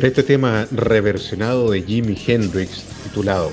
[0.00, 3.52] Con este tema reversionado de Jimi Hendrix titulado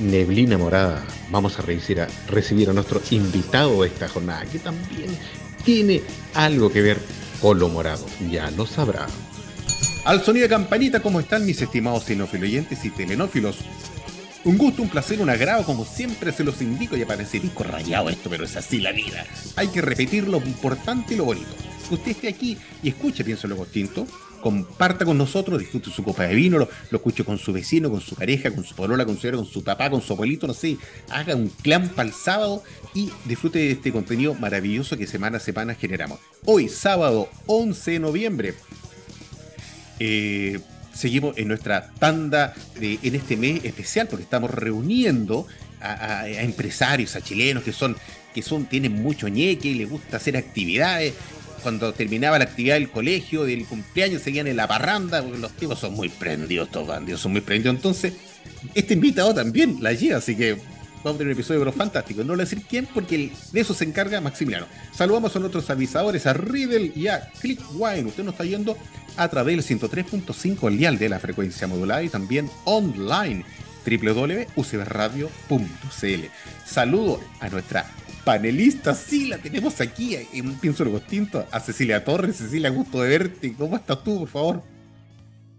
[0.00, 5.10] Neblina Morada, vamos a recibir, a nuestro invitado de esta jornada, que también
[5.66, 6.00] tiene
[6.32, 6.96] algo que ver
[7.42, 9.06] con lo morado, ya lo sabrá.
[10.06, 13.58] Al sonido de campanita, ¿cómo están mis estimados oyentes y telenófilos?
[14.44, 18.08] Un gusto, un placer, un agrado, como siempre se los indico, y parece disco rayado
[18.08, 19.26] esto, pero es así la vida.
[19.56, 21.54] Hay que repetir lo importante y lo bonito.
[21.90, 24.06] Usted esté aquí y escuche Pienso Luego Tinto,
[24.42, 28.14] comparta con nosotros, disfrute su copa de vino, lo, escuche con su vecino, con su
[28.14, 30.76] pareja, con su polola, con su con su papá, con su abuelito, no sé,
[31.08, 35.40] haga un clan para el sábado y disfrute de este contenido maravilloso que semana a
[35.40, 36.18] semana generamos.
[36.44, 38.54] Hoy, sábado 11 de noviembre,
[39.98, 40.60] eh,
[40.92, 45.46] seguimos en nuestra tanda en este mes especial porque estamos reuniendo
[45.80, 47.96] a, empresarios, a chilenos que son
[48.32, 51.14] que son, tienen mucho ñeque, les gusta hacer actividades,
[51.62, 55.78] cuando terminaba la actividad del colegio, del cumpleaños, seguían en la parranda, porque los tipos
[55.78, 57.76] son muy prendidos, estos bandidos son muy prendidos.
[57.76, 58.14] Entonces,
[58.74, 60.56] este invitado también la lleva, así que
[61.02, 62.22] vamos a tener un episodio fantástico.
[62.22, 64.66] No voy a decir quién, porque de eso se encarga Maximiliano.
[64.92, 68.06] Saludamos a nuestros avisadores, a Riddle y a Clickwine.
[68.06, 68.76] Usted nos está yendo
[69.16, 73.44] a través del 103.5 el dial de la frecuencia modulada y también online
[73.84, 76.24] www.ucbradio.cl.
[76.64, 77.90] Saludo a nuestra
[78.24, 82.36] panelistas, sí, la tenemos aquí en Pienso Luego Tinto, a Cecilia Torres.
[82.36, 83.54] Cecilia, gusto de verte.
[83.56, 84.62] ¿Cómo estás tú, por favor?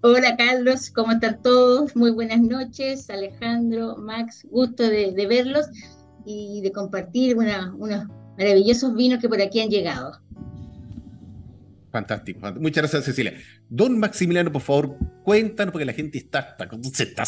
[0.01, 1.95] Hola, Carlos, ¿cómo están todos?
[1.95, 5.67] Muy buenas noches, Alejandro, Max, gusto de, verlos
[6.25, 8.07] y de compartir unos
[8.37, 10.19] maravillosos vinos que por aquí han llegado.
[11.93, 12.39] Fantástico.
[12.59, 13.35] Muchas gracias, Cecilia.
[13.69, 17.21] Don Maximiliano, por favor, cuéntanos, porque la gente está, está, está,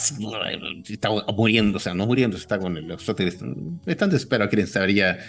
[0.89, 3.37] está muriendo, o sea, no muriendo, está con los hoteles.
[3.85, 5.19] Están desesperados, quieren saber ya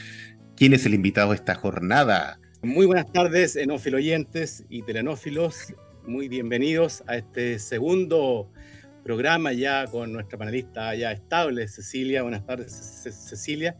[0.56, 2.40] quién es el invitado de esta jornada.
[2.62, 5.74] Muy buenas tardes, enófilo oyentes y telenófilos.
[6.06, 8.50] Muy bienvenidos a este segundo
[9.04, 12.22] programa ya con nuestra panelista ya estable, Cecilia.
[12.22, 13.76] Buenas tardes, Cecilia.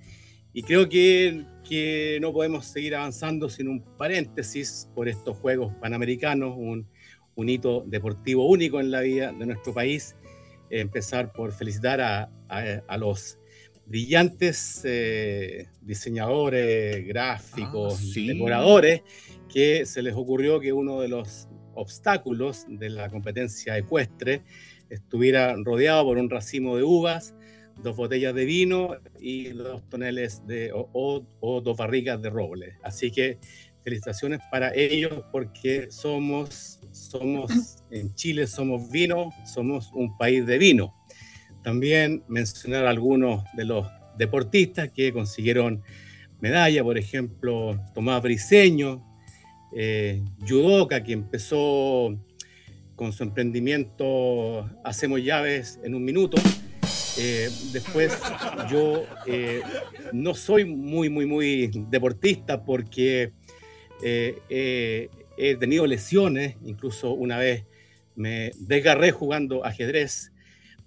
[0.52, 6.54] Y creo que, que no podemos seguir avanzando sin un paréntesis por estos Juegos Panamericanos,
[6.56, 6.88] un,
[7.34, 10.16] un hito deportivo único en la vida de nuestro país.
[10.69, 13.38] empezar por felicitar a, a, los
[13.87, 19.03] brillantes eh, diseñadores, gráficos, ah, decoradores,
[19.48, 24.43] que se les ocurrió que uno de los obstáculos de la competencia ecuestre
[24.91, 27.35] estuviera rodeado por un racimo de uvas
[27.82, 32.75] dos botellas de vino y dos toneles de, o, dos barrigas de roble.
[32.82, 33.38] Así que
[33.82, 37.50] felicitaciones para ellos porque somos, somos
[37.91, 40.94] en Chile somos vino, somos un país de vino.
[41.62, 43.86] También mencionar algunos de los
[44.16, 45.83] deportistas que consiguieron
[46.41, 49.04] medalla, por ejemplo, Tomás Briseño,
[49.74, 52.16] eh, Yudoka, que empezó
[52.95, 56.39] con su emprendimiento Hacemos llaves en un minuto,
[57.18, 58.16] eh, después,
[58.71, 59.63] yo eh,
[60.13, 63.33] no soy muy, muy, muy deportista porque
[64.03, 65.09] eh,
[65.39, 67.65] he tenido lesiones, incluso una vez
[68.15, 70.33] me desgarré jugando ajedrez,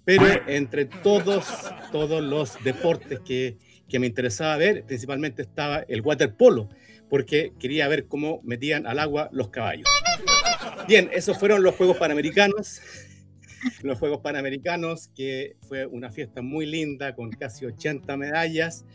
[0.05, 1.45] pero entre todos,
[1.91, 6.69] todos los deportes que, que me interesaba ver, principalmente estaba el waterpolo,
[7.09, 9.87] porque quería ver cómo metían al agua los caballos.
[10.87, 12.81] Bien, esos fueron los Juegos Panamericanos
[13.81, 18.85] los Juegos Panamericanos, que fue una fiesta muy linda con casi 80 medallas.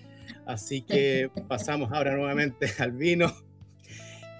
[0.46, 3.32] Así que pasamos ahora nuevamente al vino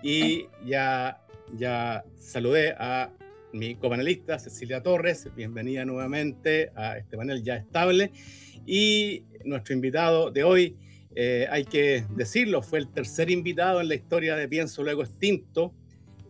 [0.03, 1.21] y ya,
[1.57, 3.11] ya saludé a
[3.55, 8.11] mi copanelista Cecilia Torres, bienvenida nuevamente a este panel ya estable.
[8.67, 10.77] Y nuestro invitado de hoy,
[11.15, 15.73] eh, hay que decirlo, fue el tercer invitado en la historia de Pienso Luego Extinto,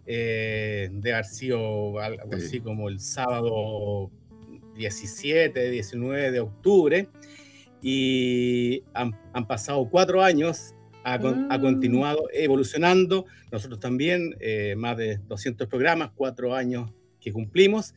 [0.07, 4.11] eh, de haber sido algo así como el sábado
[4.77, 7.09] 17, 19 de octubre.
[7.81, 9.13] Y han,
[9.47, 10.75] pasado cuatro años,
[11.05, 11.61] ha, ha, mm.
[11.61, 13.27] continuado evolucionando.
[13.53, 16.91] Nosotros también, eh, más de 200 programas, cuatro años
[17.21, 17.95] que cumplimos.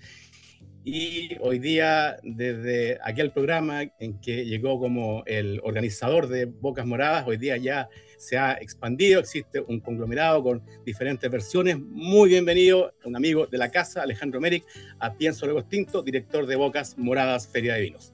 [0.90, 7.28] Y hoy día, desde aquel programa en que llegó como el organizador de Bocas Moradas,
[7.28, 11.78] hoy día ya se ha expandido, existe un conglomerado con diferentes versiones.
[11.78, 14.64] Muy bienvenido, un amigo de la casa, Alejandro Meric,
[15.00, 18.14] a Pienso Luego Extinto, director de Bocas Moradas Feria de Vinos.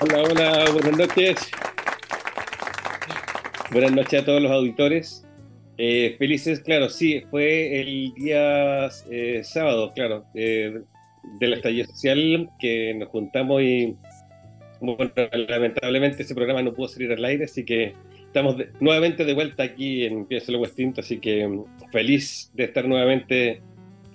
[0.00, 1.36] Hola, hola, buenas noches.
[3.70, 5.24] Buenas noches a todos los auditores.
[5.78, 10.82] Eh, felices, claro, sí, fue el día eh, sábado, claro, eh,
[11.38, 13.96] de la estallido social que nos juntamos y,
[14.80, 15.10] bueno,
[15.48, 20.04] lamentablemente ese programa no pudo salir al aire, así que estamos nuevamente de vuelta aquí
[20.04, 21.48] en Pienso lo Extinto, así que
[21.92, 23.62] feliz de estar nuevamente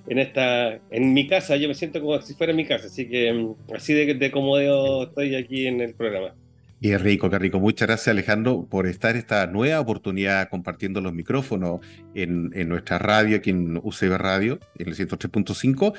[0.07, 3.07] en esta, en mi casa, yo me siento como si fuera en mi casa, así
[3.07, 6.33] que mm, así de, de cómodo estoy aquí en el programa.
[6.81, 7.59] Qué rico, qué rico.
[7.59, 11.79] Muchas gracias Alejandro por estar esta nueva oportunidad compartiendo los micrófonos
[12.15, 15.93] en, nuestra radio, aquí en UCB Radio, en el 103.5.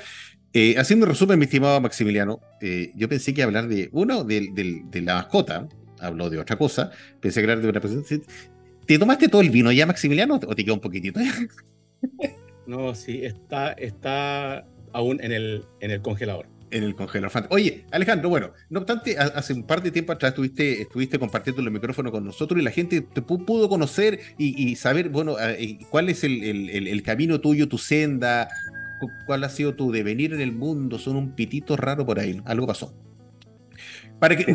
[0.55, 4.83] Eh, haciendo un resumen, mi estimado Maximiliano, eh, yo pensé que hablar de, uno, de,
[5.01, 5.67] la mascota,
[5.99, 8.21] habló de otra cosa, pensé que hablar de una presentación.
[8.85, 11.19] ¿Te tomaste todo el vino ya, Maximiliano, o te quedó un poquitito?
[12.67, 17.47] no, sí, está, está aún en el, en el congelador en el congelador.
[17.49, 21.69] Oye, Alejandro, bueno, no obstante, hace un par de tiempo atrás estuviste, estuviste compartiendo el
[21.71, 26.23] micrófono con nosotros y la gente te pudo conocer y, saber, bueno, eh, cuál es
[26.23, 28.49] el, camino tuyo, tu senda,
[29.25, 30.99] cuál ha sido tu devenir en el mundo.
[30.99, 32.93] Son un pitito raro por ahí, algo pasó.
[34.19, 34.45] Para que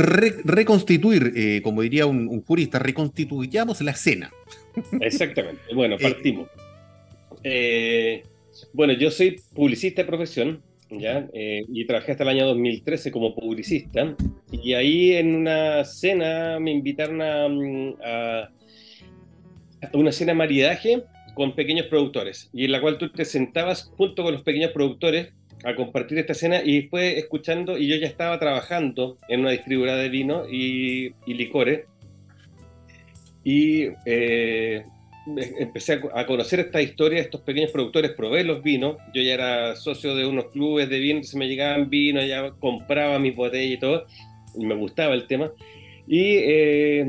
[0.45, 4.31] reconstituir, eh, como diría un, jurista, reconstituyamos la escena.
[5.01, 5.61] Exactamente.
[5.75, 6.49] Bueno, eh, partimos.
[8.73, 11.29] bueno, yo soy publicista de profesión, ¿ya?
[11.33, 14.17] Eh, y trabajé hasta el año 2013 como publicista.
[14.51, 18.51] Y ahí en una cena me invitaron a, mm, a,
[19.93, 21.05] una cena maridaje
[21.39, 25.29] con pequeños productores, y en la cual tú te sentabas junto con los pequeños productores
[25.63, 29.97] a compartir esta cena y fue escuchando, y yo ya estaba trabajando en una distribuidora
[29.97, 31.87] de vino y, y licores.
[33.45, 34.83] Y eh,
[35.61, 40.17] empecé a, conocer esta historia estos pequeños productores, probé los vinos, yo ya era socio
[40.17, 44.07] de unos clubes de vino, se me llegaban vinos, ya compraba mis botellas y todo,
[44.59, 45.53] y me gustaba el tema.
[46.09, 47.07] Y eh,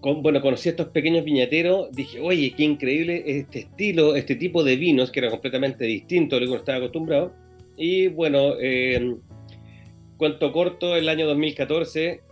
[0.00, 4.76] bueno, conocí a estos pequeños viñateros, dije, oye, qué increíble este estilo, este tipo de
[4.76, 7.32] vinos, que era completamente distinto a lo que uno estaba acostumbrado.
[7.76, 9.16] Y bueno, eh,
[10.16, 12.27] cuento corto, el año 2014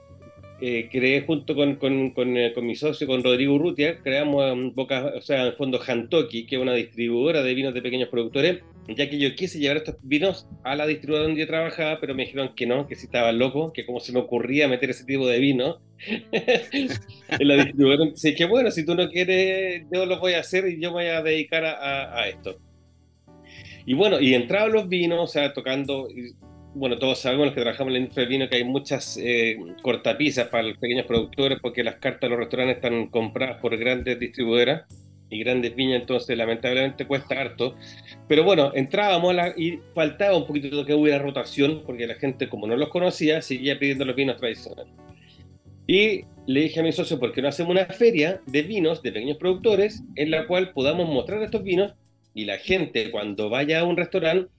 [0.61, 5.13] eh, creé junto con, con, eh, con, mi socio, con Rodrigo Urrutia, creamos um, Boca,
[5.15, 9.19] o sea, fondo Hantoki, que es una distribuidora de vinos de pequeños productores, ya que
[9.19, 12.67] yo quise llevar estos vinos a la distribuidora donde yo trabajaba, pero me dijeron que
[12.67, 15.79] no, que si estaba loco, que como se me ocurría meter ese tipo de vino
[16.33, 18.05] en la distribuidora.
[18.05, 21.05] Entonces que bueno, si tú no quieres, yo lo voy a hacer y yo me
[21.05, 22.59] voy a dedicar a, a esto.
[23.85, 26.09] Y bueno, y entraban los vinos, o sea, tocando,
[26.77, 29.57] bueno, todos sabemos los que trabajamos en la industria del vino que hay muchas eh,
[29.81, 34.21] cortapisas para los pequeños productores porque las cartas de los restaurantes están compradas por grandes
[34.21, 34.85] distribuidoras
[35.31, 37.77] y grandes viñas, entonces lamentablemente cuesta harto.
[38.29, 42.67] Pero bueno, entrábamos y faltaba un poquito de que hubiera rotación porque la gente, como
[42.67, 44.93] no los conocía, seguía pidiendo los vinos tradicionales.
[45.87, 49.13] Y le dije a mi socio, ¿por qué no hacemos una feria de vinos de
[49.13, 51.95] pequeños productores en la cual podamos mostrar estos vinos
[52.35, 54.51] y la gente cuando vaya a un restaurante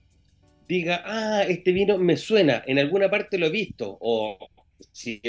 [0.68, 4.38] diga, ah, este vino me suena, en alguna parte lo he visto, o
[4.92, 5.20] si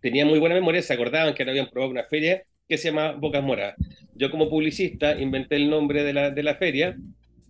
[0.00, 3.12] tenía muy buena memoria, se acordaban que no habían probado una feria que se llama
[3.12, 3.76] Bocas Moradas.
[4.14, 6.96] Yo como publicista inventé el nombre de la, de la feria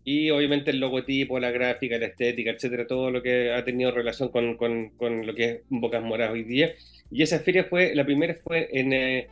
[0.04, 4.30] y obviamente el logotipo, la gráfica, la estética, etcétera, todo lo que ha tenido relación
[4.30, 6.72] con, con, con lo que es Bocas Moradas hoy día.
[7.10, 9.28] Y esa feria fue, la primera fue en, eh,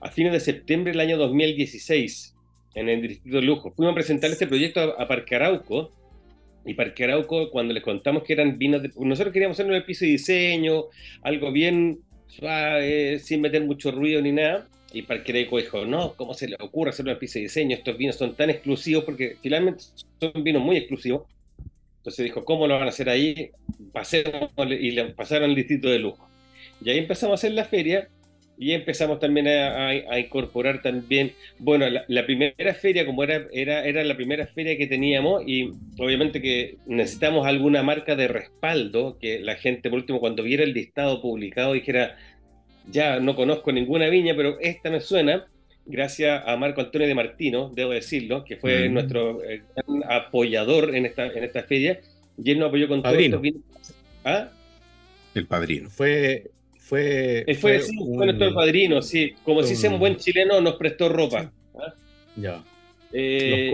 [0.00, 2.34] a fines de septiembre del año 2016,
[2.74, 3.70] en el Distrito de Lujo.
[3.72, 5.90] Fuimos a presentar este proyecto a, a Parque Arauco,
[6.66, 10.04] y Parque Arauco, cuando les contamos que eran vinos, de, nosotros queríamos hacer un piso
[10.04, 10.84] de diseño,
[11.22, 14.66] algo bien suave, sin meter mucho ruido ni nada.
[14.92, 17.76] Y Parque Arauco dijo, no, ¿cómo se le ocurre hacer un piso de diseño?
[17.76, 19.84] Estos vinos son tan exclusivos, porque finalmente
[20.20, 21.24] son vinos muy exclusivos.
[21.98, 23.50] Entonces dijo, ¿cómo lo van a hacer ahí?
[23.92, 26.28] Pasemos, y le pasaron al distrito de lujo.
[26.84, 28.08] Y ahí empezamos a hacer la feria,
[28.56, 34.16] y empezamos también a, incorporar también, bueno, la, primera feria, como era, era, era la
[34.16, 39.90] primera feria que teníamos, y obviamente que necesitamos alguna marca de respaldo, que la gente,
[39.90, 42.16] por último, cuando viera el listado publicado, dijera,
[42.90, 45.46] ya no conozco ninguna viña, pero esta me suena,
[45.84, 49.62] gracias a Marco Antonio de Martino, debo decirlo, que fue nuestro eh,
[50.08, 51.98] apoyador en esta, en esta feria,
[52.42, 53.42] y él nos apoyó con todo esto.
[54.24, 54.48] ¿Ah?
[55.34, 55.90] El padrino.
[55.90, 56.50] Fue
[56.84, 57.80] fue, fue,
[58.26, 59.32] nuestro padrino, sí.
[59.42, 61.50] Como si sea un buen chileno, nos prestó ropa.
[61.74, 61.94] ¿ah?
[62.36, 62.62] Ya.
[63.10, 63.72] Eh,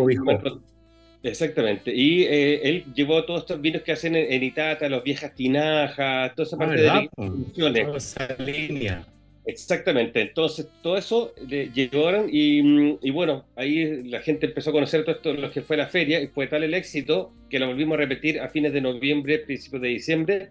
[1.25, 1.93] exactamente.
[1.93, 6.47] Y eh, él llevó todos estos vinos que hacen en, Itata, los viejas tinajas, toda
[6.47, 9.05] esa ah, parte de la esa línea.
[9.45, 14.75] Exactamente, entonces todo eso le llevaron y, mm, y, bueno, ahí la gente empezó a
[14.75, 17.67] conocer todo esto, lo que fue la feria, y fue tal el éxito que lo
[17.67, 20.50] volvimos a repetir a fines de noviembre, principios de diciembre,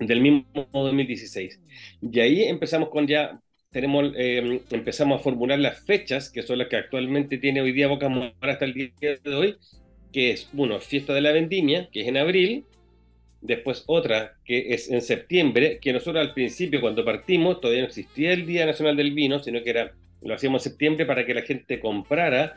[0.00, 1.60] del mismo 2016.
[2.00, 3.40] Y ahí empezamos con ya,
[3.70, 7.88] tenemos, eh, empezamos a formular las fechas, que son las que actualmente tiene hoy día
[7.88, 9.56] Boca Mora hasta el día de hoy,
[10.12, 12.64] que es, uno, Fiesta de la Vendimia, que es en abril,
[13.40, 18.32] después otra, que es en septiembre, que nosotros al principio, cuando partimos, todavía no existía
[18.32, 21.42] el Día Nacional del Vino, sino que era, lo hacíamos en septiembre para que la
[21.42, 22.56] gente comprara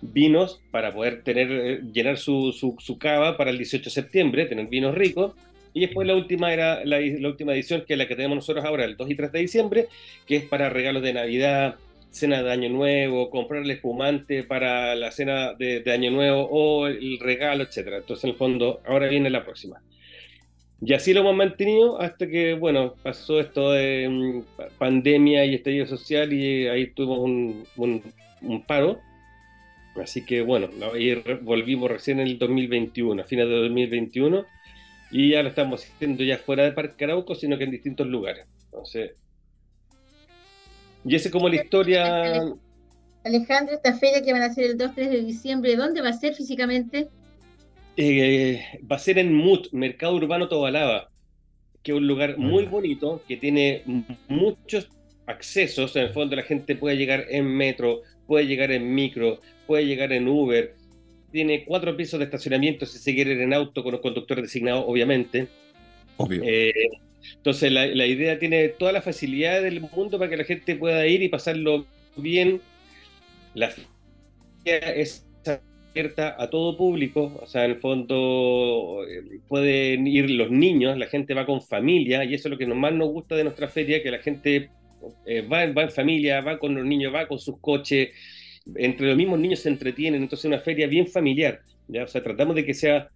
[0.00, 4.46] vinos para poder tener, eh, llenar su, su, su cava para el 18 de septiembre,
[4.46, 5.34] tener vinos ricos,
[5.74, 6.98] y después la última era la,
[7.28, 9.88] última edición, que es la que tenemos nosotros ahora, el 2 y 3 de diciembre,
[10.26, 11.76] que es para regalos de Navidad,
[12.10, 17.64] cena de Año Nuevo, comprarle espumante para la cena de, Año Nuevo o el regalo,
[17.64, 17.98] etcétera.
[17.98, 19.80] Entonces, en el fondo, ahora viene la próxima.
[20.84, 24.40] Y así lo hemos mantenido hasta que, bueno, pasó esto de mm,
[24.78, 27.64] pandemia y estallido social y ahí tuvimos un,
[28.42, 29.00] un, paro.
[29.94, 34.44] Así que, bueno, ahí volvimos recién en el 2021, a fines de 2021
[35.12, 38.46] y ya lo estamos haciendo ya fuera de Parque Arauco, sino que en distintos lugares.
[38.64, 39.12] Entonces,
[41.04, 42.40] y ese como la historia...
[43.24, 46.34] Alejandro, esta feria que van a hacer el 2-3 de diciembre, ¿dónde va a ser
[46.34, 47.08] físicamente?
[47.96, 51.10] Eh, va a ser en MUT, Mercado Urbano Tobalaba,
[51.82, 53.84] que es un lugar muy bonito, que tiene
[54.28, 54.88] muchos
[55.26, 59.86] accesos, en el fondo la gente puede llegar en metro, puede llegar en micro, puede
[59.86, 60.74] llegar en Uber,
[61.32, 64.86] tiene cuatro pisos de estacionamiento si se quiere ir en auto con un conductor designado,
[64.86, 65.48] obviamente.
[66.16, 66.42] Obvio.
[66.44, 66.72] Eh,
[67.36, 71.22] entonces la, idea tiene toda la facilidad del mundo para que la gente pueda ir
[71.22, 71.86] y pasarlo
[72.16, 72.60] bien.
[73.54, 75.26] La feria es
[75.94, 81.06] abierta a todo público, o sea, en el fondo eh, pueden ir los niños, la
[81.06, 84.02] gente va con familia y eso es lo que más nos gusta de nuestra feria,
[84.02, 84.70] que la gente
[85.26, 88.10] eh, va, va en familia, va con los niños, va con sus coches
[88.76, 92.04] entre los mismos niños se entretienen, entonces es una feria bien familiar, ¿ya?
[92.04, 93.08] O sea, tratamos de que sea,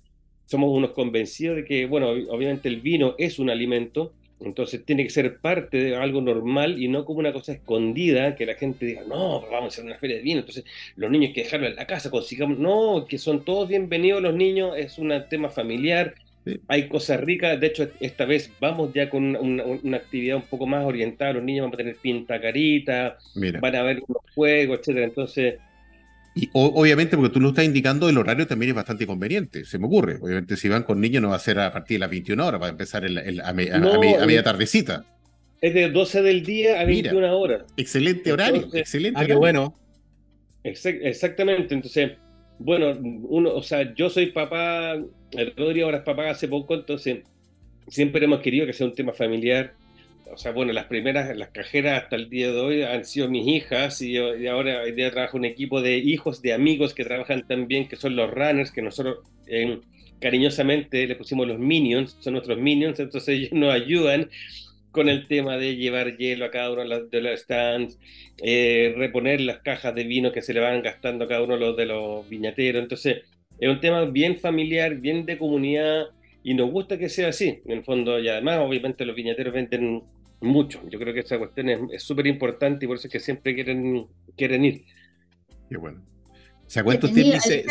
[0.44, 5.10] somos unos convencidos de que, bueno, obviamente el vino es un alimento, entonces tiene que
[5.10, 9.02] ser parte de algo normal y no como una cosa escondida que la gente diga,
[9.08, 10.64] no, vamos a hacer una feria de vino, entonces
[10.96, 14.34] los niños hay que dejarlo en la casa, consigamos, no, que son todos bienvenidos los
[14.34, 16.14] niños, es un tema familiar,
[16.68, 20.84] hay cosas ricas, de hecho esta vez vamos ya con una, actividad un poco más
[20.84, 23.18] orientada, los niños van a tener pinta carita,
[23.60, 25.54] van a ver unos juegos, etcétera, entonces...
[26.36, 29.86] Y obviamente, porque tú lo estás indicando, el horario también es bastante conveniente, se me
[29.86, 30.18] ocurre.
[30.20, 32.60] Obviamente, si van con niños no va a ser a partir de las 21 horas,
[32.60, 35.04] va a empezar a, media tardecita.
[35.62, 37.64] Es de 12 del día a 21 horas.
[37.78, 39.18] Excelente horario, excelente.
[39.18, 39.74] Ah, qué bueno.
[40.62, 42.12] exactamente, entonces
[42.58, 47.18] bueno, uno, o sea, yo soy papá, el Rodrigo ahora es papá hace poco, entonces
[47.88, 49.74] siempre hemos querido que sea un tema familiar.
[50.32, 53.46] O sea, bueno, las primeras, las cajeras hasta el día de hoy han sido mis
[53.46, 54.16] hijas y,
[54.48, 58.16] ahora hoy día trabajo un equipo de hijos de amigos que trabajan también, que son
[58.16, 59.18] los runners, que nosotros
[60.20, 64.30] cariñosamente le pusimos los minions, son nuestros minions, entonces ellos nos ayudan
[64.90, 67.98] con el tema de llevar hielo a cada uno de los stands,
[68.42, 71.76] eh, reponer las cajas de vino que se le van gastando a cada uno los,
[71.76, 72.82] de los viñateros.
[72.82, 73.22] Entonces,
[73.60, 76.06] es un tema bien familiar, bien de comunidad,
[76.42, 80.02] y nos gusta que sea así, en el fondo, y además, obviamente, los viñateros venden
[80.40, 80.80] mucho.
[80.88, 84.06] Yo creo que esa cuestión es súper importante y por eso es que siempre quieren,
[84.36, 84.84] quieren ir.
[85.68, 86.02] Qué bueno.
[86.66, 87.64] ¿Se cuánto usted dice?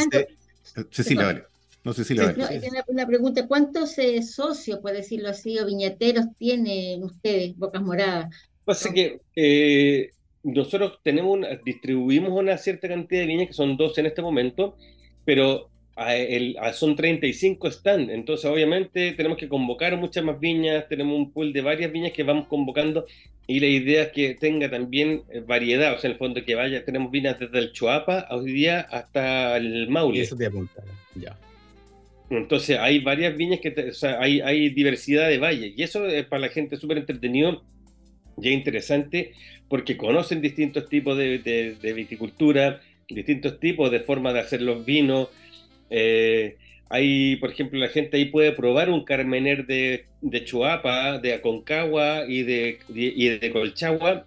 [0.89, 1.43] Cecilia, vale.
[1.85, 2.47] No sé si la no,
[2.87, 8.35] una, pregunta, ¿cuántos eh, socios, por decirlo así, o viñeteros tienen ustedes, Bocas Moradas?
[8.65, 10.09] Pasa que eh,
[10.41, 14.75] nosotros tenemos distribuimos una cierta cantidad de viñas, que son dos en este momento,
[15.25, 15.69] pero
[16.73, 21.61] son 35 stands, entonces obviamente tenemos que convocar muchas más viñas, tenemos un pool de
[21.61, 23.05] varias viñas que vamos convocando
[23.47, 26.55] y la idea es que tenga también eh, variedad, o sea, en el fondo que
[26.55, 30.21] vaya, tenemos viñas desde el Choapa hoy día hasta el Maule.
[30.21, 30.83] eso te apunta,
[31.15, 31.37] ya.
[32.29, 36.25] Entonces hay varias viñas que, o sea, hay, hay diversidad de valles y eso es
[36.25, 37.63] para la gente súper entretenido
[38.41, 39.33] Y es interesante
[39.69, 45.29] porque conocen distintos tipos de, viticultura, distintos tipos de forma de hacer los vinos.
[45.89, 46.57] Eh,
[46.89, 52.25] hay, por ejemplo, la gente ahí puede probar un Carmener de, de Chuapa, de Aconcagua
[52.27, 54.25] y de, y de Colchagua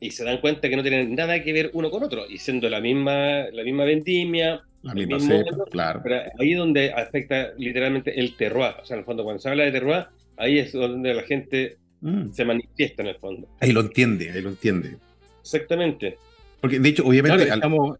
[0.00, 2.68] y se dan cuenta que no tienen nada que ver uno con otro, y siendo
[2.70, 6.00] la misma, la misma vendimia, la misma cepa, claro.
[6.02, 8.76] Pero ahí es donde afecta literalmente el terroir.
[8.82, 10.06] O sea, en el fondo, cuando se habla de terroir,
[10.38, 12.32] ahí es donde la gente mm.
[12.32, 13.46] se manifiesta en el fondo.
[13.60, 14.96] Ahí lo entiende, ahí lo entiende.
[15.42, 16.16] Exactamente.
[16.62, 17.46] Porque, de hecho, obviamente...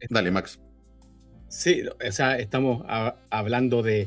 [0.09, 0.59] Dale, Max.
[1.51, 2.85] Sí, o sea, estamos
[3.29, 4.07] hablando de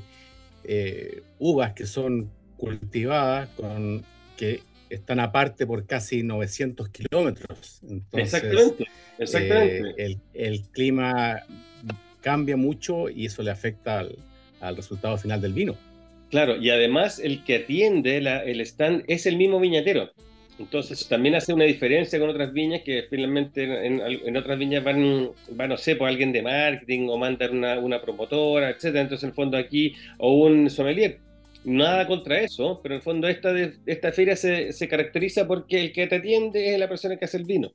[0.64, 4.04] eh, uvas que son cultivadas con
[4.38, 7.82] que están aparte por casi 900 kilómetros.
[8.14, 8.86] exactamente,
[9.20, 9.94] exactamente.
[9.98, 11.44] Eh, el, clima
[12.22, 14.06] cambia mucho y eso le afecta
[14.62, 15.76] al, resultado final del vino.
[16.30, 20.12] Claro, y además el que atiende el stand es el mismo viñatero.
[20.60, 25.70] Entonces también hace una diferencia con otras viñas que finalmente en, otras viñas van, van,
[25.70, 29.02] no sé, por alguien de marketing o mandan una, una promotora, etcétera.
[29.02, 31.20] Entonces en el fondo aquí, o un sommelier
[31.66, 35.80] nada contra eso, pero en el fondo esta, de, esta feria se, se, caracteriza porque
[35.82, 37.72] el que te atiende es la persona que hace el vino.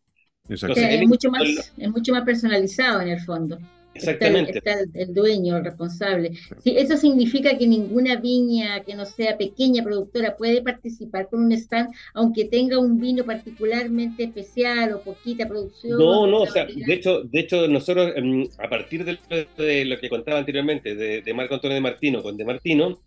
[0.49, 0.63] es,
[1.09, 3.59] mucho más, es mucho más personalizado en el fondo.
[3.95, 4.59] Exactamente.
[4.59, 6.33] Está, el, dueño, el responsable.
[6.63, 11.53] Sí, eso significa que ninguna viña que no sea pequeña productora puede participar con un
[11.53, 15.99] stand, aunque tenga un vino particularmente especial o poquita producción.
[15.99, 20.09] No, no, o sea, de hecho, de hecho nosotros, em, a partir de, lo que
[20.09, 23.01] contaba anteriormente de, de Marco Antonio de Martino con De Martino,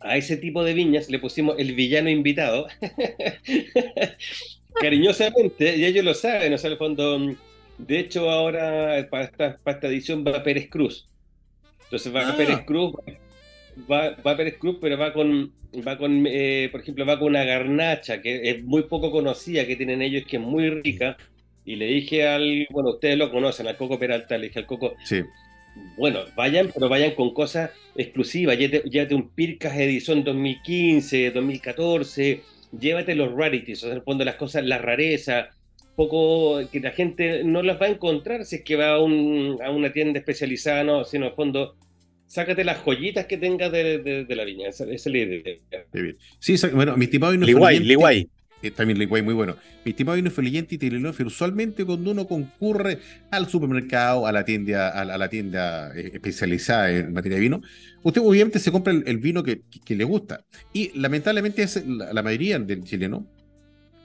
[0.00, 2.66] a ese tipo de viñas le pusimos el villano invitado,
[4.80, 7.18] cariñosamente, y ellos lo saben, o sea, el fondo,
[7.86, 11.08] de hecho ahora para esta, para esta edición va Pérez Cruz.
[11.84, 12.36] Entonces va a ah.
[12.36, 12.94] Pérez Cruz,
[13.90, 15.52] va, va Pérez Cruz, pero va con,
[15.86, 19.76] va con eh, por ejemplo, va con una garnacha que es muy poco conocida que
[19.76, 21.16] tienen ellos, que es muy rica.
[21.64, 24.94] Y le dije al, bueno, ustedes lo conocen, al Coco Peralta, le dije al Coco,
[25.04, 25.22] sí
[25.96, 28.58] bueno, vayan, pero vayan con cosas exclusivas.
[28.58, 32.42] Llévate, un Pircas edición 2015, 2014.
[32.78, 35.50] Llévate los rarities, o sea, en el fondo las cosas, la rareza,
[35.96, 39.92] poco que la gente no las va a encontrar si es que va a, una
[39.92, 41.76] tienda especializada, no, sino en el fondo
[42.26, 44.68] sácate las joyitas que tengas de, la viña.
[44.68, 45.56] Esa, es la idea.
[46.38, 47.46] Sí, bueno, mi estimado no
[48.76, 49.56] también lenguaje muy bueno.
[49.84, 52.98] Mi estimado influyente y telenófilo, usualmente cuando uno concurre
[53.30, 57.62] al supermercado, a la tienda, a la, tienda eh, especializada en materia de vino,
[58.02, 60.44] usted obviamente se compra el, vino que, le gusta.
[60.74, 63.26] Y lamentablemente es la, mayoría del chileno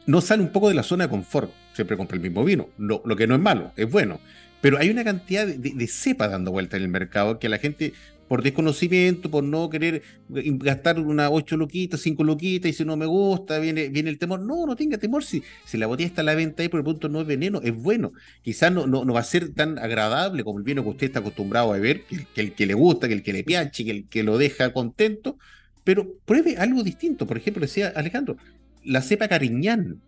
[0.06, 1.52] no sale un poco de la zona de confort.
[1.74, 2.70] Siempre compra el mismo vino.
[2.78, 4.20] Lo, que no es malo, es bueno.
[4.62, 7.94] Pero hay una cantidad de, de cepa dando vuelta en el mercado que la gente
[8.28, 13.06] por desconocimiento, por no querer gastar una ocho luquitas, cinco luquitas, y si no me
[13.06, 14.40] gusta, viene, viene el temor.
[14.40, 16.84] No, no tenga temor, si, si la botella está a la venta ahí, por el
[16.84, 18.14] punto no es veneno, es bueno.
[18.42, 21.74] Quizás no, no, va a ser tan agradable como el vino que usted está acostumbrado
[21.74, 24.24] a ver, que, el que le gusta, que el que le piache, que el que
[24.24, 25.38] lo deja contento,
[25.84, 27.28] pero pruebe algo distinto.
[27.28, 28.38] Por ejemplo, decía Alejandro,
[28.86, 30.02] la cepa cariñán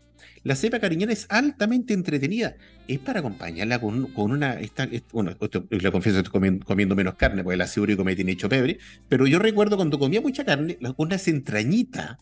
[0.43, 2.55] la cepa cariñana es altamente entretenida.
[2.87, 4.53] Es para acompañarla con, con una.
[4.59, 8.47] Esta, bueno, le confieso que estoy comiendo, menos carne, porque la seguro me tiene hecho
[8.47, 8.77] pebre.
[9.09, 12.17] Pero yo recuerdo cuando comía mucha carne, con unas entrañitas,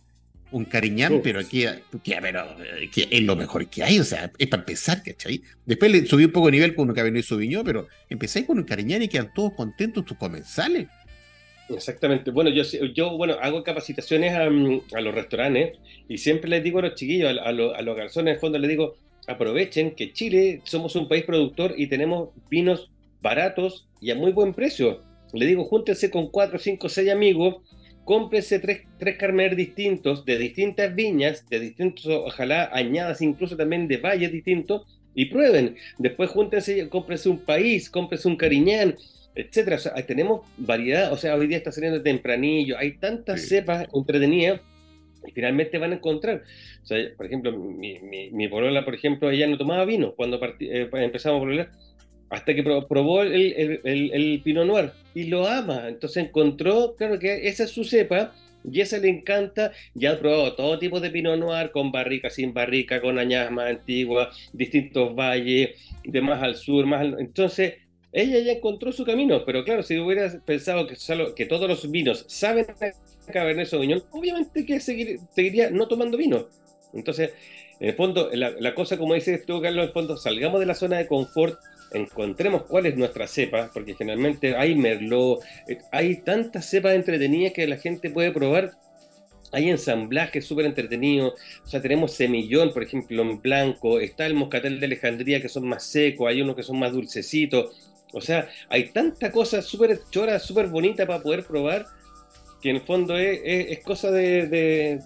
[0.51, 1.65] un cariñán, pero aquí,
[2.03, 2.45] pero,
[2.95, 3.99] es lo mejor que hay.
[3.99, 5.43] O sea, es para empezar, ¿cachai?
[5.65, 8.63] Después le subí un poco de nivel con un Cabernet Sauvignon, pero empecé con un
[8.63, 10.87] cariñán y quedan todos contentos tus comensales.
[11.69, 12.31] Exactamente.
[12.31, 16.95] Bueno, yo, yo bueno, hago capacitaciones a, los restaurantes y siempre les digo a los
[16.95, 18.95] chiquillos, a, los garzones, en fondo les digo,
[19.27, 24.53] aprovechen que Chile somos un país productor y tenemos vinos baratos y a muy buen
[24.53, 25.01] precio.
[25.33, 27.55] Le digo, júntense con cuatro, cinco, seis amigos,
[28.03, 33.97] cómprense tres, tres carmener distintos de distintas viñas, de distintos, ojalá añadas incluso también de
[33.97, 34.83] valles distintos
[35.15, 35.75] y prueben.
[35.97, 38.95] Después júntense, cómprense un país, cómprense un cariñán,
[39.35, 39.75] etcétera.
[39.75, 44.61] O sea, tenemos variedad, o sea, hoy día está saliendo tempranillo, hay tantas cepas entretenidas
[45.27, 46.43] y finalmente van a encontrar.
[46.83, 50.39] O sea, por ejemplo, mi, mi, mi polola, por ejemplo, ella no tomaba vino cuando
[50.59, 51.71] eh, empezamos a pololar,
[52.29, 55.87] hasta que probó el, el, el, el, Pinot Noir y lo ama.
[55.87, 58.33] Entonces encontró, claro que esa es su cepa
[58.69, 59.71] y esa le encanta.
[59.93, 63.69] Ya ha probado todo tipo de Pinot Noir, con barrica, sin barrica, con añadas más
[63.69, 65.71] antiguas, distintos valles,
[66.03, 67.19] de más al sur, más al...
[67.19, 67.75] Entonces
[68.15, 70.95] ella ya encontró su camino, pero claro, si hubieras pensado que,
[71.35, 76.47] que todos los vinos saben a Cabernet Sauvignon, obviamente que seguiría no tomando vino.
[76.93, 77.31] Entonces,
[77.81, 80.75] en el fondo, la, cosa, como dices tú, Carlos, en el fondo, salgamos de la
[80.75, 81.59] zona de confort,
[81.91, 87.67] encontremos cuál es nuestra cepa, porque generalmente hay merlot, eh, hay tantas cepas entretenidas que
[87.67, 88.71] la gente puede probar
[89.51, 94.81] hay ensamblajes súper entretenidos, o sea, tenemos semillón, por ejemplo, en blanco, está el moscatel
[94.81, 98.89] de Alejandría que son más secos, hay unos que son más dulcecitos, o sea, hay
[98.91, 101.85] tanta cosa súper chora, súper bonita para poder probar,
[102.61, 105.01] que en el fondo es, cosa de,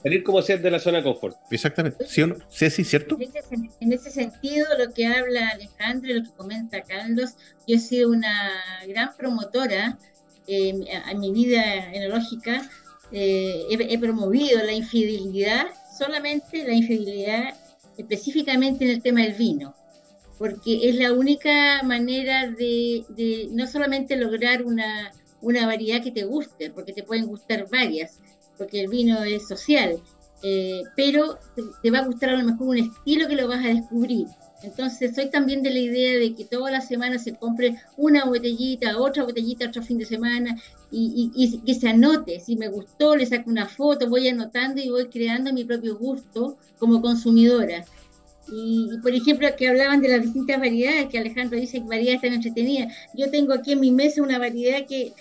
[0.00, 1.36] salir como ser de la zona de confort.
[1.50, 2.36] Exactamente, ¿sí o no?
[2.48, 3.18] Sí, sí, ¿cierto?
[3.80, 7.34] En ese, sentido, lo que habla Alejandro y lo que comenta Carlos,
[7.66, 8.52] yo he sido una
[8.86, 9.98] gran promotora
[10.46, 10.72] eh,
[11.04, 12.70] a mi vida enológica,
[13.10, 15.66] eh, he, promovido la infidelidad,
[15.98, 17.54] solamente la infidelidad
[17.98, 19.74] específicamente en el tema del vino,
[20.40, 23.04] porque es la única manera de,
[23.52, 28.20] no solamente lograr una, variedad que te guste, porque te pueden gustar varias,
[28.56, 30.00] porque el vino es social,
[30.42, 31.38] eh, pero
[31.82, 34.28] te, va a gustar a lo mejor un estilo que lo vas a descubrir.
[34.62, 38.96] Entonces, soy también de la idea de que toda la semana se compre una botellita,
[38.98, 40.56] otra botellita, otro fin de semana,
[40.90, 42.40] y, que se anote.
[42.40, 46.56] Si me gustó, le saco una foto, voy anotando y voy creando mi propio gusto
[46.78, 47.84] como consumidora.
[48.48, 52.32] Y, por ejemplo, que hablaban de las distintas variedades, que Alejandro dice que variedades tan
[52.32, 52.92] entretenidas.
[53.14, 55.12] Yo tengo aquí en mi mesa una variedad que,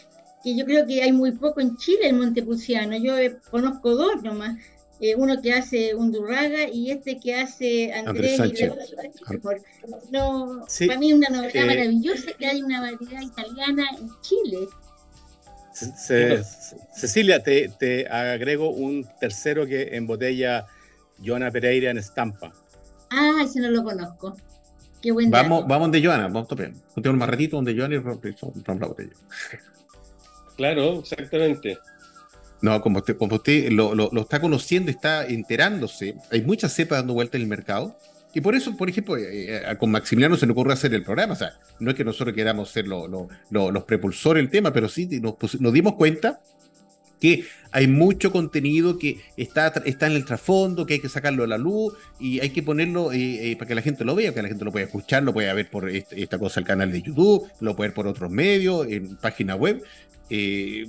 [0.44, 2.98] que yo creo que hay muy poco en Chile, el Montepulciano.
[2.98, 3.14] Yo
[3.52, 4.58] conozco dos nomás.
[5.02, 8.74] Eh, uno que hace Undurraga y este que hace Andrés, Andrés
[10.12, 14.68] no, Para mí es una novela eh, maravillosa que hay una variedad italiana en Chile.
[16.94, 20.68] Cecilia, te, te, agrego un tercero que en botella
[21.24, 22.52] Joana Pereira en estampa.
[23.10, 24.36] Ah, ese no lo conozco.
[25.02, 26.74] Qué buen vamos, vamos donde Joana, vamos tope.
[26.96, 29.14] Un más ratito donde Joana y rompemos la botella.
[30.58, 31.78] Claro, exactamente.
[32.62, 37.14] No, como usted, como usted lo, lo, está conociendo, está enterándose, hay muchas cepas dando
[37.14, 37.96] vuelta en el mercado.
[38.34, 41.34] Y por eso, por ejemplo, eh, eh, con Maximiliano se le ocurre hacer el programa.
[41.34, 45.74] O sea, no es que nosotros queramos ser los prepulsores del tema, pero sí nos,
[45.74, 46.42] dimos cuenta
[47.20, 51.48] que hay mucho contenido que está, está en el trasfondo, que hay que sacarlo a
[51.48, 54.48] la luz y hay que ponerlo eh, para que la gente lo vea, que la
[54.48, 57.48] gente lo pueda escuchar, lo pueda ver por este, esta cosa, el canal de YouTube,
[57.60, 59.84] lo puede ver por otros medios, en página web.
[60.30, 60.88] Eh,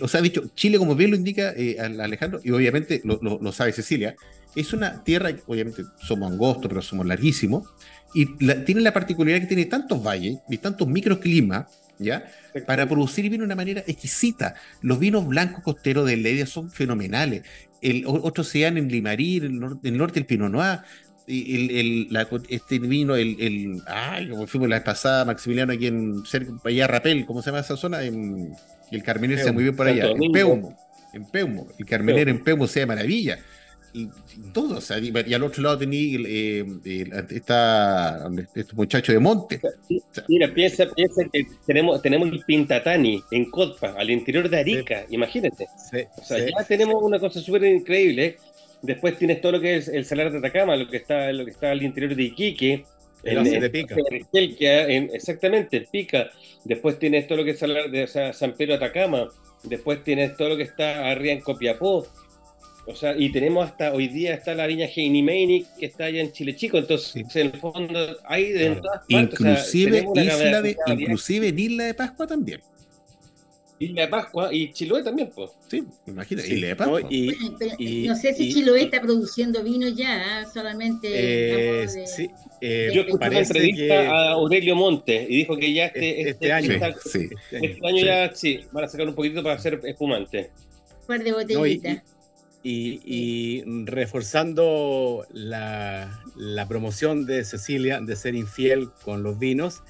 [0.00, 4.16] o sea, dicho, Chile, como bien lo indica eh, Alejandro, y obviamente lo, sabe Cecilia,
[4.56, 7.68] es una tierra, obviamente somos angostos, pero somos larguísimos,
[8.14, 8.26] y
[8.64, 11.66] tiene la particularidad que tiene tantos valles y tantos microclimas,
[12.02, 12.26] ¿ya?
[12.66, 14.54] Para producir vino de una manera exquisita.
[14.80, 17.42] Los vinos blancos costeros de Ledia son fenomenales.
[17.80, 20.80] El, otros se dan en Limarí, el, el norte del Pinot Noir,
[21.26, 22.08] el,
[22.48, 26.86] este vino, el, el, ay, como fuimos la vez pasada, Maximiliano, aquí en cerca, allá
[26.86, 28.02] Rapel, ¿cómo se llama esa zona?
[28.02, 28.54] En,
[28.90, 30.76] el Carmener se muy bien por allá, en Peumo,
[31.14, 33.38] en Peumo, el Carmener en Peumo sea maravilla.
[33.94, 34.08] Y,
[34.52, 36.64] todo, o sea, y, al otro lado tenía eh,
[37.30, 39.60] esta, este muchacho de Monte.
[40.28, 45.66] Mira, piensa, piensa que tenemos, tenemos el Pintatani en Cotpa, al interior de Arica, imagínate.
[46.16, 48.36] o sea, ya tenemos una cosa súper increíble.
[48.82, 51.52] Después tienes todo lo que es el Salar de Atacama, lo que está, lo que
[51.52, 52.84] está al interior de Iquique.
[53.22, 53.94] El de Pica.
[55.12, 56.30] exactamente, Pica.
[56.64, 59.28] Después tienes todo lo que es Salar de San Pedro Atacama.
[59.62, 62.06] Después tienes todo lo que está arriba en Copiapó.
[62.84, 66.32] O sea, y tenemos hasta hoy día está la viña Heini que está allá en
[66.32, 66.78] Chile Chico.
[66.78, 69.40] Entonces, en el fondo, hay de todas partes.
[69.40, 72.60] Inclusive, isla de, inclusive en Isla de Pascua también.
[73.78, 75.52] Isla de Pascua y Chiloé también, pues.
[75.68, 77.00] Sí, imagínate, Isla de Pascua.
[77.08, 80.50] y, no sé si Chiloé está produciendo vino ya, ¿ah?
[80.52, 81.08] solamente.
[81.08, 82.28] Eh, sí,
[82.60, 86.52] eh, Yo escuché una entrevista a Aurelio Monte y dijo que ya este, este, este
[86.52, 86.72] año,
[87.04, 90.50] sí, este año ya sí, van a sacar un poquito para hacer espumante.
[91.02, 92.11] Un par de botellitas.
[92.62, 99.82] Y, y, reforzando la, la promoción de Cecilia de ser infiel con los vinos,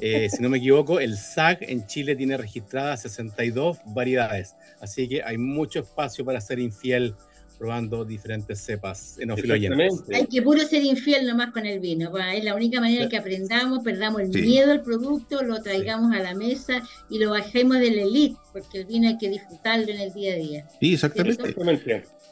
[0.00, 5.22] eh, si no me equivoco, el SAG en Chile tiene registradas 62 variedades, así que
[5.22, 7.14] hay mucho espacio para ser infiel
[7.58, 10.04] probando diferentes cepas enofilo-oyentes.
[10.14, 13.82] Hay que puro ser infiel nomás con el vino, es la única manera que aprendamos,
[13.82, 18.36] perdamos el miedo al producto, lo traigamos a la mesa y lo bajemos del elite,
[18.52, 20.68] porque el vino hay que disfrutarlo en el día a día.
[20.80, 21.54] Sí, exactamente.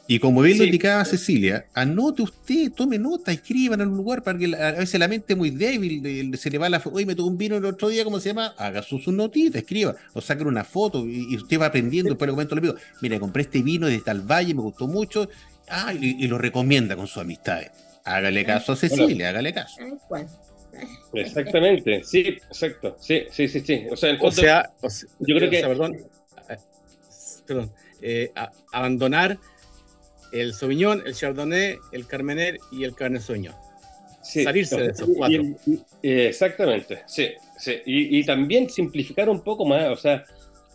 [0.09, 4.39] Y como bien lo indicaba Cecilia, anote usted, tome nota, escriba en un lugar para
[4.39, 6.81] que a veces la mente es muy débil, se le va la.
[6.91, 8.53] Hoy me tomó un vino el otro día, ¿cómo se llama?
[8.57, 12.09] Haga sus notitas, escriba, o saque una foto y, usted va aprendiendo.
[12.09, 15.27] Después le comento, le digo, mira, compré este vino desde tal valle, me gustó mucho,
[15.67, 17.71] ah, y, lo recomienda con sus amistades.
[18.05, 19.75] Hágale caso a Cecilia, hágale caso.
[21.13, 23.87] Exactamente, sí, exacto, sí, sí, sí, sí.
[23.91, 24.69] O sea, o sea,
[25.19, 25.61] yo creo que.
[25.61, 25.97] perdón,
[27.45, 28.31] perdón eh,
[28.71, 29.39] abandonar
[30.31, 33.55] el Sauvignon, el Chardonnay, el Carmener y el Cabernet Sauvignon.
[34.21, 35.43] Salirse de esos cuatro.
[36.01, 37.29] exactamente, sí.
[37.57, 37.75] sí.
[37.85, 40.25] Y, también simplificar un poco más, o sea,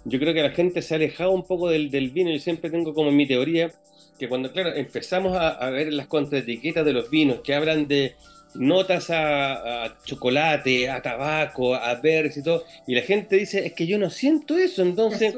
[0.05, 2.31] yo creo que la gente se ha alejado un poco del, del vino.
[2.31, 3.71] Yo siempre tengo como mi teoría
[4.19, 8.15] que cuando, claro, empezamos a, a ver las contraetiquetas de los vinos que hablan de
[8.55, 13.87] notas a, chocolate, a tabaco, a verdes y todo, y la gente dice, es que
[13.87, 15.35] yo no siento eso, entonces,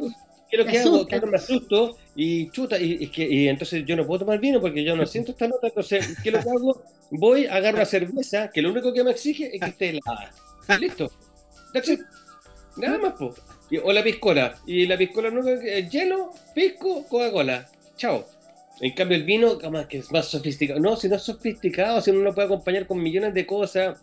[0.57, 1.07] ¿qué es lo que hago?
[1.07, 4.85] Claro, me asusto y chuta, y, que, y entonces yo no puedo tomar vino porque
[4.85, 6.83] yo no siento esta nota, entonces, ¿qué es lo que hago?
[7.11, 10.33] Voy, agarro la cerveza, que lo único que me exige es que esté helada.
[10.81, 11.11] Listo.
[12.77, 13.35] Nada más, po.
[13.83, 14.57] O la piscola.
[14.67, 17.69] Y la piscola no es hielo, pisco, Coca-Cola.
[17.97, 18.27] Chao.
[18.81, 20.81] En cambio, el vino, que es más sofisticado.
[20.81, 23.99] No, si no es sofisticado, si uno lo puede acompañar con millones de cosas.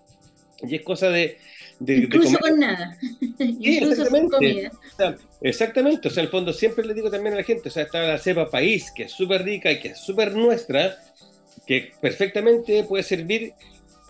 [0.62, 1.38] Y es cosa de.
[1.88, 2.98] Incluso con nada.
[3.39, 4.72] Incluso con comida.
[5.41, 6.08] exactamente.
[6.08, 8.17] O sea, al fondo siempre le digo también a la gente: o sea, está la
[8.17, 10.98] cepa país, que es súper rica y que es súper nuestra,
[11.65, 13.54] que perfectamente puede servir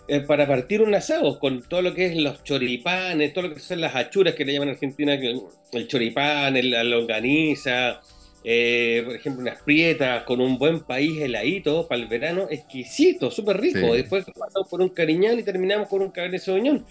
[0.08, 3.60] eh, para partir un asado con todo lo que es los choripanes, todo lo que
[3.60, 8.00] son las achuras que le llaman en Argentina, el choripán, la longaniza
[8.44, 13.60] eh, por ejemplo, unas prietas con un buen país heladito para el verano, exquisito, súper
[13.60, 13.94] rico.
[13.94, 16.84] Después pasamos por un cariñán y terminamos con un cabernet sauvignon.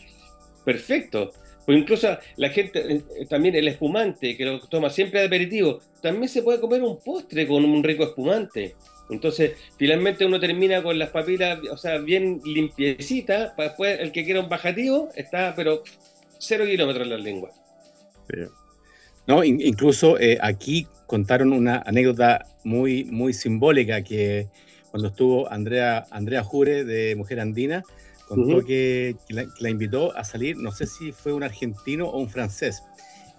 [0.63, 1.32] Perfecto.
[1.65, 5.80] Pues incluso la gente, eh, eh, también el espumante, que lo toma siempre de aperitivo,
[6.02, 8.76] también se puede comer un postre con un rico espumante.
[9.10, 14.24] Entonces, finalmente uno termina con las papilas, o sea, bien limpiecitas, para después el que
[14.24, 15.84] quiera un bajativo está, pero
[16.39, 17.52] cero kilómetros en la lengua.
[19.28, 24.47] No, incluso aquí contaron una anécdota muy, muy simbólica que
[24.91, 27.84] cuando estuvo Andrea, Andrea Jure de Mujer Andina,
[28.36, 32.82] contó que, la, invitó a salir, no sé si fue un argentino o un francés,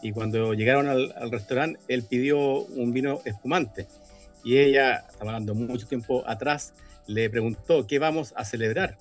[0.02, 3.86] y cuando llegaron al, restaurante, él pidió un vino espumante,
[4.44, 6.74] y ella, estaba hablando mucho tiempo atrás,
[7.06, 8.98] le preguntó, ¿qué vamos a celebrar?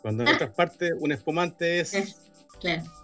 [0.00, 0.32] Cuando en ah.
[0.34, 2.16] otras partes un espumante es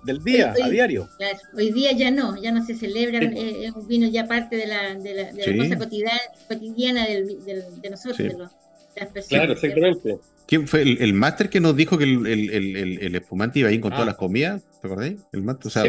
[0.04, 1.08] del día, a diario.
[1.54, 4.66] Hoy día ya no, ya no se celebra, eh, es un vino ya parte de
[4.66, 8.50] la, de la, de la cosa cotidiana, cotidiana del, de nosotros, de, los,
[8.96, 9.28] las personas.
[9.28, 10.18] Claro, exactamente.
[10.48, 13.72] ¿Quién fue el, el máster que nos dijo que el, el, el, espumante iba a
[13.72, 14.06] ir con todas ah.
[14.06, 14.62] las comidas?
[14.80, 15.20] ¿Te acordáis?
[15.30, 15.84] El máster, o sea,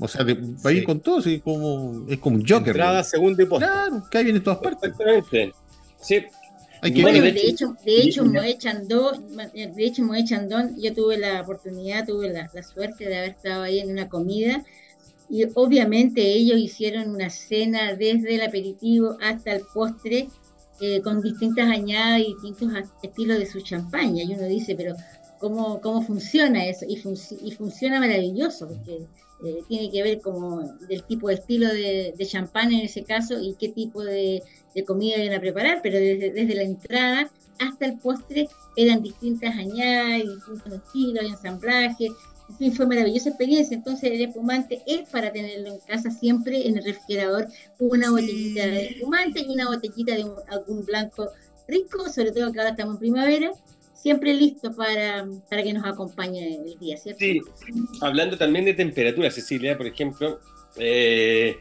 [0.00, 2.68] o sea va a ir con todo, así como, es como un Joker.
[2.68, 4.90] Entrada, segunda y Claro, que hay viene en todas partes.
[4.90, 5.54] Exactamente.
[6.02, 6.24] Sí,
[7.00, 12.06] bueno, de hecho, de hecho, Moe Chandon, de hecho, Moe Chandon, yo tuve la oportunidad,
[12.06, 14.62] tuve la, suerte de haber estado ahí en una comida
[15.30, 20.28] y obviamente ellos hicieron una cena desde el aperitivo hasta el postre
[20.80, 24.22] eh, con distintas añadas y distintos estilos de su champaña.
[24.22, 24.94] Y uno dice, pero
[25.38, 26.84] ¿cómo, cómo funciona eso?
[26.88, 27.02] Y,
[27.42, 29.06] y funciona maravilloso, porque
[29.44, 33.38] eh, tiene que ver como del tipo de estilo de, de champán en ese caso
[33.38, 34.42] y qué tipo de,
[34.86, 40.72] comida iban a preparar, pero desde, la entrada hasta el postre eran distintas añadas, distintos
[40.72, 42.10] estilos, ensamblajes,
[42.58, 43.76] fin, fue maravillosa experiencia.
[43.76, 48.86] Entonces, el espumante es para tenerlo en casa siempre en el refrigerador, una botellita de
[48.86, 51.30] espumante y una botellita de algún blanco
[51.68, 53.50] rico, sobre todo que ahora estamos en primavera,
[53.94, 57.20] siempre listo para, para que nos acompañe el día, ¿cierto?
[57.20, 57.40] Sí,
[58.02, 60.40] hablando también de temperatura, Cecilia, por ejemplo,
[60.76, 61.56] eh,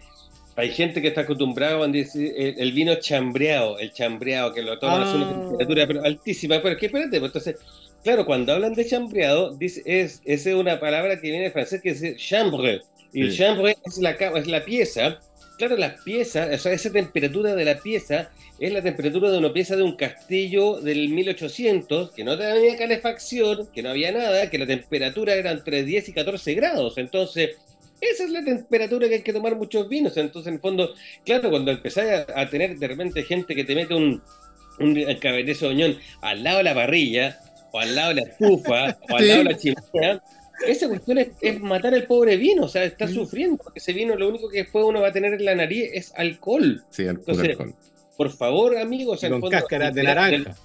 [0.55, 5.03] hay gente que está acostumbrada a decir el, vino chambreado, el chambreado, que lo toman
[5.03, 5.39] a una ah.
[5.39, 7.55] temperatura pero altísima, pero es que espérate, pues entonces,
[8.03, 11.93] claro, cuando hablan de chambreado, dice, es, es una palabra que viene de francés que
[11.93, 12.81] dice chambre,
[13.13, 15.19] y el chambre es la, es la pieza,
[15.57, 19.51] claro, la pieza, o sea, esa temperatura de la pieza es la temperatura de una
[19.51, 24.57] pieza de un castillo del 1800, que no tenía calefacción, que no había nada, que
[24.57, 26.97] la temperatura era entre 10 y 14 grados.
[26.97, 27.57] Entonces,
[27.99, 30.15] esa es la temperatura que hay que tomar muchos vinos.
[30.17, 30.93] Entonces, en el fondo,
[31.25, 34.21] claro, cuando empezáis a, tener de repente gente que te mete un,
[34.79, 37.39] un cabernet sauvignon al lado de la parrilla,
[37.73, 40.23] o al lado de la estufa, o al lado de la chimenea,
[40.67, 44.29] esa cuestión es, matar al pobre vino, o sea, está sufriendo, porque ese vino lo
[44.29, 46.83] único que después uno va a tener en la nariz es alcohol.
[46.91, 47.75] Sí, alcohol
[48.15, 49.21] por favor, amigos.
[49.27, 50.55] Con cáscaras de naranja.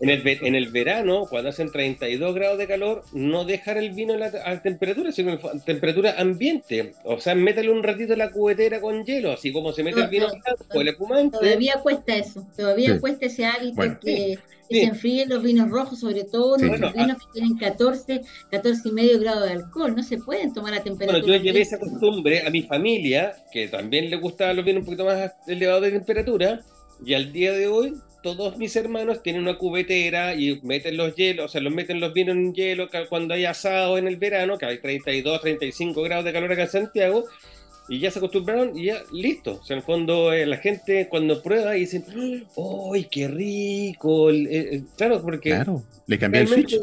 [0.00, 4.14] En el, en el verano, cuando hacen 32 grados de calor, no dejar el vino
[4.14, 6.92] a temperatura, sino en temperatura ambiente.
[7.04, 10.08] O sea, métale un ratito en la cubetera con hielo, así como se mete el
[10.08, 11.38] vino no, el espumante.
[11.38, 16.56] Todavía cuesta eso, todavía cuesta ese hábito que, se enfríen los vinos rojos, sobre todo
[16.56, 19.94] los vinos que tienen 14, 14 y medio grados de alcohol.
[19.94, 21.20] No se pueden tomar a temperatura.
[21.20, 24.86] Bueno, yo llevé esa costumbre a mi familia, que también le gustaban los vinos un
[24.86, 26.60] poquito más elevados de temperatura
[27.04, 31.44] y al día de hoy, todos mis hermanos tienen una cubetera y meten los hielos,
[31.44, 34.64] o sea, los meten los vinos en hielo cuando hay asado en el verano, que
[34.64, 37.26] hay 32, 35 grados de calor acá en Santiago,
[37.86, 39.60] y ya se acostumbraron y ya listo.
[39.60, 42.02] O sea, en el fondo eh, la gente cuando prueba y dicen,
[42.94, 44.30] ¡ay, qué rico!
[44.30, 45.50] Eh, claro, porque...
[45.50, 46.80] Claro, le cambié el switch.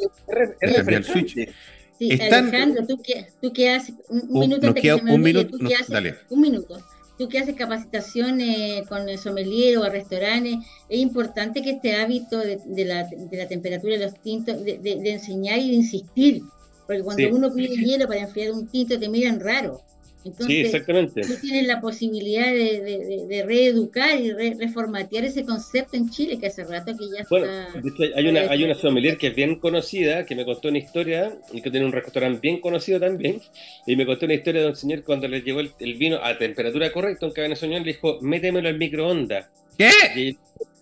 [0.61, 1.49] le cambié el switch.
[1.97, 5.57] Sí, Alejandro, tú que, tú que haces un, minuto antes que se me un minuto,
[5.57, 6.79] tú que haces, un minuto
[7.21, 10.55] tú que haces capacitaciones con el sommelier o a restaurantes,
[10.89, 15.11] es importante que este hábito de, la, de la, temperatura de los tintos, de, de,
[15.11, 16.41] enseñar y de insistir,
[16.87, 19.81] porque cuando uno pide hielo para enfriar un tinto te miran raro.
[20.23, 21.21] Entonces, sí, exactamente.
[21.21, 26.95] Tú tienes la posibilidad de, reeducar y reformatear ese concepto en Chile, que hace rato
[26.95, 28.17] que ya bueno, está.
[28.17, 31.61] Hay una, hay una sommelier que es bien conocida, que me contó una historia, y
[31.61, 33.41] que tiene un restaurante bien conocido también,
[33.87, 36.91] y me contó una historia de un señor cuando le llevó el, vino a temperatura
[36.91, 39.49] correcta, un cabeza le dijo, métemelo al microondas.
[39.77, 40.35] ¿Qué?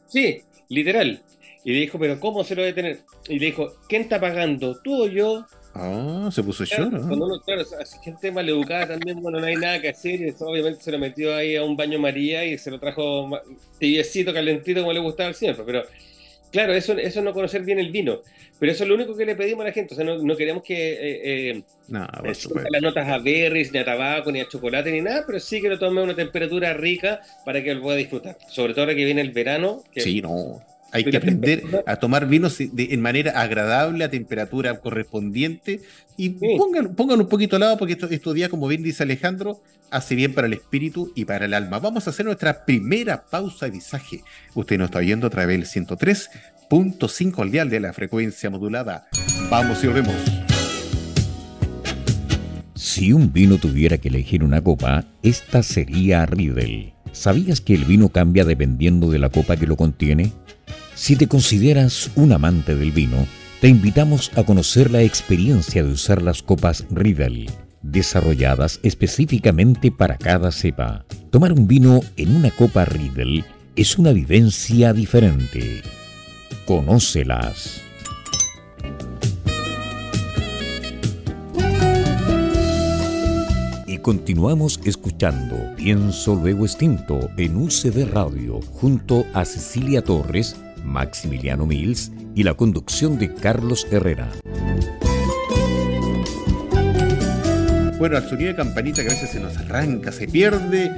[0.08, 1.21] sí, literal.
[1.63, 2.99] Y le dijo, pero ¿cómo se lo debe tener?
[3.28, 4.80] Y le dijo, ¿quién está pagando?
[4.82, 5.45] ¿Tú o yo?
[5.73, 7.08] Ah, se puso claro, ¿no?
[7.08, 7.63] Cuando uno, claro,
[8.03, 11.36] gente maleducada también, bueno, no hay nada que hacer, y eso, obviamente se lo metió
[11.36, 13.29] ahí a un baño María y se lo trajo
[13.77, 15.84] tibiecito, calentito, como le gustaba al señor, pero
[16.51, 18.21] claro, eso, eso no conocer bien el vino,
[18.60, 20.63] pero eso es lo único que le pedimos a la gente, o sea, no, queremos
[20.63, 25.01] que eh, eh no, las notas a berries, ni a tabaco, ni a chocolate, ni
[25.01, 28.38] nada, pero sí que lo tome a una temperatura rica para que lo pueda disfrutar,
[28.47, 29.84] sobre todo ahora que viene el verano.
[29.91, 34.80] Que sí, no hay que aprender a tomar vinos de, en manera agradable, a temperatura
[34.80, 35.82] correspondiente.
[36.17, 40.34] Y pongan, un poquito al lado, porque estos días, como bien dice Alejandro, hace bien
[40.34, 41.80] para el espíritu y para el alma.
[41.80, 44.23] Vamos a hacer nuestra primera pausa de visaje.
[44.54, 49.08] Usted nos está oyendo a través del 103.5 al dial de la frecuencia modulada.
[49.49, 50.15] Vamos y volvemos.
[52.75, 56.93] Si un vino tuviera que elegir una copa, esta sería Riedel.
[57.12, 60.32] ¿Sabías que el vino cambia dependiendo de la copa que lo contiene?
[60.99, 63.25] Si te consideras un amante del vino,
[63.62, 67.49] te invitamos a conocer la experiencia de usar las copas Riedel,
[67.81, 71.05] desarrolladas específicamente para cada cepa.
[71.31, 73.45] Tomar un vino en una copa Riedel
[73.77, 75.83] es una vivencia diferente.
[76.65, 77.81] Conócelas.
[83.88, 90.57] Y continuamos escuchando Pienso Luego Extinto en UCB Radio junto a Cecilia Torres
[90.89, 94.30] Maximiliano Mills y la conducción de Carlos Herrera.
[97.97, 100.91] Bueno, al sonido de campanita que a veces se nos arranca, se pierde,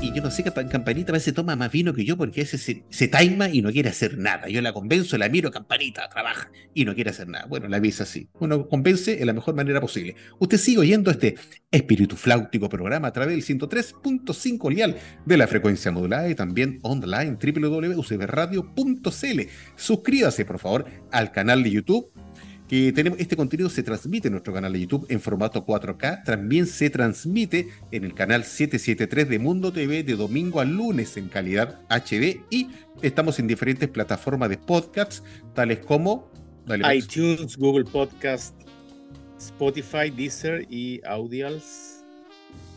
[0.00, 2.84] y yo no sé, Campanita a veces toma más vino que yo porque veces se,
[2.88, 4.48] se taima y no quiere hacer nada.
[4.48, 7.46] Yo la convenzo, la miro, Campanita, trabaja y no quiere hacer nada.
[7.46, 8.28] Bueno, la avisa así.
[8.38, 10.14] Uno convence de la mejor manera posible.
[10.38, 11.36] Usted sigue oyendo este
[11.70, 17.38] espíritu flautico programa a través del 103.5 lial de la frecuencia modulada y también online
[17.40, 19.40] www.ucbradio.cl.
[19.76, 22.12] Suscríbase, por favor, al canal de YouTube
[22.68, 26.66] que tenemos, este contenido se transmite en nuestro canal de YouTube en formato 4K, también
[26.66, 31.80] se transmite en el canal 773 de Mundo TV de domingo a lunes en calidad
[31.88, 32.68] HD y
[33.00, 35.22] estamos en diferentes plataformas de podcasts,
[35.54, 36.30] tales como
[36.92, 38.54] iTunes, Google Podcast,
[39.38, 42.04] Spotify, Deezer y Audials.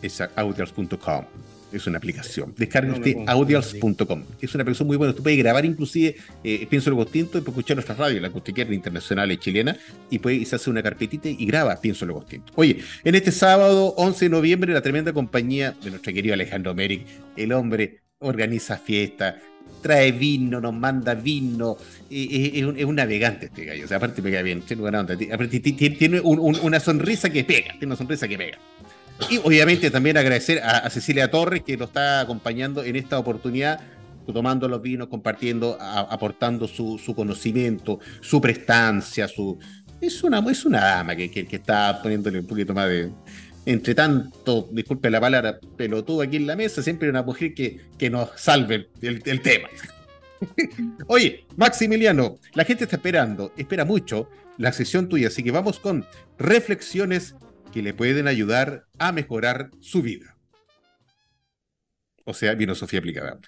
[0.02, 1.26] Exacto, audials.com
[1.72, 2.54] es una aplicación.
[2.58, 4.24] Descargue usted audials.com.
[4.42, 5.12] Es una aplicación muy buena.
[5.12, 8.30] Usted puede grabar inclusive, eh, pienso en el Tinto, y puede escuchar nuestra radio, la
[8.30, 9.78] que internacional y chilena,
[10.10, 12.52] y puede hace una carpetita y graba Pienso en el Tinto.
[12.56, 17.06] Oye, en este sábado 11 de noviembre, la tremenda compañía de nuestro querido Alejandro Meric,
[17.36, 19.40] el hombre organiza fiesta,
[19.82, 21.78] trae vino, nos manda vino,
[22.10, 27.72] es, un, navegante este gallo, o sea, aparte pega bien, tiene una sonrisa que pega,
[27.72, 28.58] tiene una sonrisa que pega.
[29.30, 33.80] Y obviamente también agradecer a, Cecilia Torres que lo está acompañando en esta oportunidad,
[34.32, 39.58] tomando los vinos, compartiendo, aportando su, conocimiento, su prestancia, su...
[40.00, 43.12] Es una, es una dama que, que, está poniéndole un poquito más de,
[43.66, 48.10] entre tanto, disculpe la palabra, pelotudo aquí en la mesa, siempre una mujer que, que
[48.10, 49.70] nos salve el, el tema.
[51.08, 56.06] Oye, Maximiliano, la gente está esperando, espera mucho la sesión tuya, así que vamos con
[56.40, 57.36] reflexiones
[57.72, 60.38] que le pueden ayudar a mejorar su vida.
[62.26, 63.40] O sea, filosofía aplicada.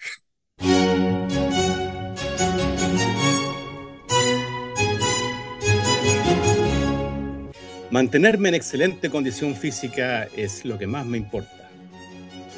[7.91, 11.69] Mantenerme en excelente condición física es lo que más me importa.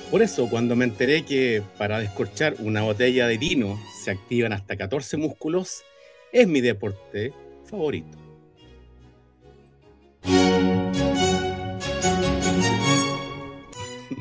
[0.10, 4.78] Por eso, cuando me enteré que para descorchar una botella de vino se activan hasta
[4.78, 5.84] 14 músculos,
[6.32, 7.34] es mi deporte
[7.66, 8.18] favorito.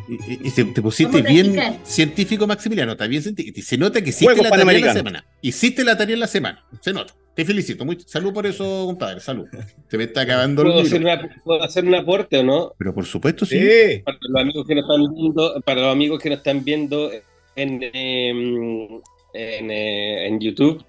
[0.08, 2.92] Y, te, pusiste bien científico, Maximiliano.
[2.92, 5.26] Está bien Se nota que hiciste la tarea en la semana.
[5.40, 6.64] Hiciste la tarea en la semana.
[6.80, 7.14] Se nota.
[7.34, 7.84] Te felicito.
[7.84, 9.20] Muy, salud por eso, compadre.
[9.20, 9.46] Salud.
[9.88, 12.72] Se me está acabando ¿Puedo el hacer, ¿Puedo hacer un aporte o no?
[12.78, 13.58] Pero por supuesto, sí.
[14.04, 17.10] Para los amigos que nos están viendo, para los amigos que nos están viendo
[17.56, 19.00] en, em,
[19.32, 20.84] en, eh, en YouTube,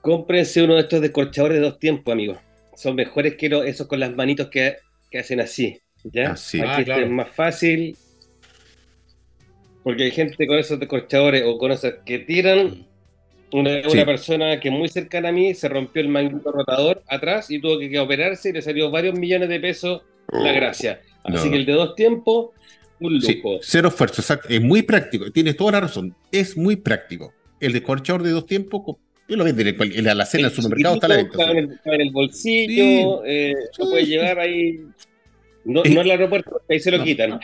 [0.00, 2.38] cómprense uno de estos descorchadores de dos tiempos, amigos.
[2.74, 4.76] Son mejores que esos con las manitos que,
[5.10, 5.81] que hacen así.
[6.04, 6.32] ¿Ya?
[6.32, 6.60] Así.
[6.60, 7.96] Ah, Aquí es más fácil.
[9.82, 12.86] Porque hay gente con esos descorchadores o con esos que tiran.
[13.52, 17.78] Una, persona que muy cercana a mí se rompió el manguito rotador atrás y tuvo
[17.78, 20.00] que operarse y le salió varios millones de pesos
[20.30, 20.54] la oh.
[20.54, 21.02] gracia.
[21.24, 22.50] Así que el de dos tiempos,
[22.98, 23.58] un lujo.
[23.60, 24.48] cero esfuerzo, exacto.
[24.48, 25.30] Es muy práctico.
[25.30, 26.14] Tienes toda la razón.
[26.30, 27.34] Es muy práctico.
[27.60, 28.96] El descorchador de dos tiempos,
[29.28, 31.50] yo lo venden en la cena del supermercado, está la venta.
[31.50, 34.80] en, el, bolsillo, eh, lo puedes llevar ahí.
[35.64, 37.40] No, no en el aeropuerto, ahí se lo quitan.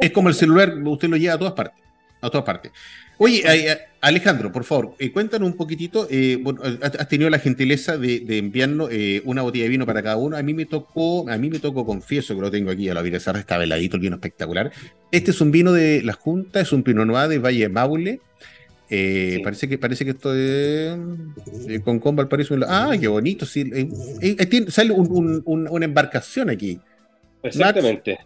[0.00, 1.82] Es como el celular, usted lo lleva a todas partes.
[2.20, 2.72] A todas partes.
[3.16, 6.08] Oye, eh, Alejandro, por favor, eh, cuéntanos un poquitito.
[6.10, 8.90] Eh, bueno, has tenido la gentileza de, enviarnos
[9.24, 10.36] una botella de vino para cada uno.
[10.36, 13.02] A mí me tocó, a mí me tocó, confieso que lo tengo aquí a la
[13.02, 14.72] vida está veladito, el vino espectacular.
[15.12, 18.20] Este es un vino de la Junta, es un Pinot Noir de Valle Maule.
[19.42, 20.96] Parece que parece que esto es
[21.84, 23.46] con Comba parece Ah, qué bonito.
[23.46, 23.70] Sí,
[24.68, 26.80] sale una embarcación aquí.
[27.44, 28.18] Exactamente.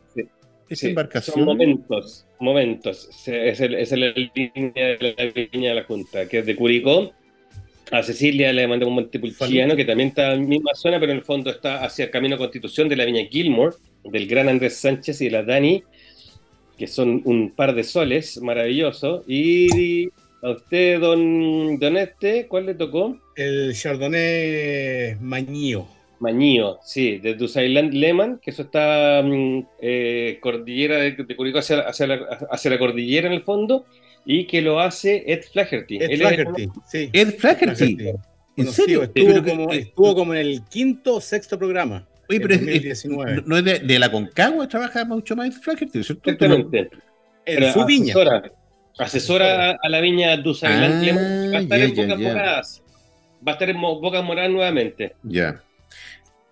[0.69, 1.35] Esa embarcación.
[1.35, 3.09] Son momentos, momentos.
[3.27, 7.13] Es, el, es la línea de la viña de la Junta, que es de Curicó.
[7.91, 11.19] A Cecilia le mandé un Montepulciano, que también está en la misma zona, pero en
[11.19, 15.23] el fondo está hacia el camino Constitución de la viña Gilmore, del gran Andrés Sánchez
[15.23, 15.83] y de la Dani,
[16.77, 19.25] que son un par de soles maravillosos.
[19.27, 20.09] Y
[20.43, 23.19] a usted, don, don Este, ¿cuál le tocó?
[23.35, 25.98] El Chardonnay Mañío.
[26.21, 32.07] Mañío, sí, de Dusailand Lehman, que eso está mm, eh, cordillera de, de Curicó hacia,
[32.07, 33.87] la, cordillera en el fondo,
[34.25, 35.99] y que lo hace Ed Flaherty.
[35.99, 37.11] Ed Flaherty, sí.
[37.13, 38.13] Ed Flaherty.
[38.57, 39.05] ¿En serio?
[39.05, 42.07] Estuvo, como, estuvo como en el quinto o sexto programa.
[42.29, 46.31] Oye, pero es, no, es de, la Concagua, trabaja mucho más Ed Flaherty, ¿cierto?
[46.31, 46.91] Exactamente.
[47.47, 48.15] En su viña.
[48.99, 51.53] Asesora, a la viña Dusailand ah, Lehman.
[51.55, 52.83] Va a estar en Bocas Moradas.
[53.47, 55.15] Va a estar en Bocas Moradas nuevamente.
[55.23, 55.63] Ya.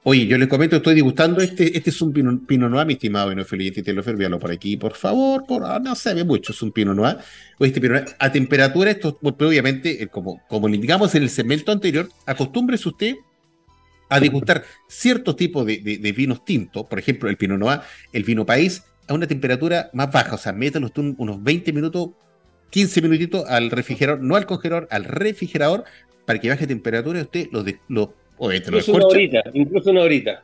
[0.08, 3.82] Oye, yo les comento, estoy degustando este, este es un Pinot, Noir, mi estimado Enofeliete,
[3.82, 6.70] te lo fervialo por aquí, por favor, por, ah, no se ve mucho, es un
[6.70, 7.16] Pinot Noir.
[7.58, 11.28] este Pinot Noir, a temperatura, esto, pues, obviamente, eh, como, como le indicamos en el
[11.28, 13.16] segmento anterior, acostúmbrese usted
[14.08, 17.80] a degustar ciertos tipos de, vinos tintos, por ejemplo, el Pinot Noir,
[18.12, 22.10] el vino país, a una temperatura más baja, o sea, métalo usted unos 20 minutos,
[22.70, 25.82] 15 minutitos al refrigerador, no al congelador, al refrigerador,
[26.24, 27.48] para que baje temperatura y usted
[27.88, 30.42] lo, lo incluso una horita, incluso una horita.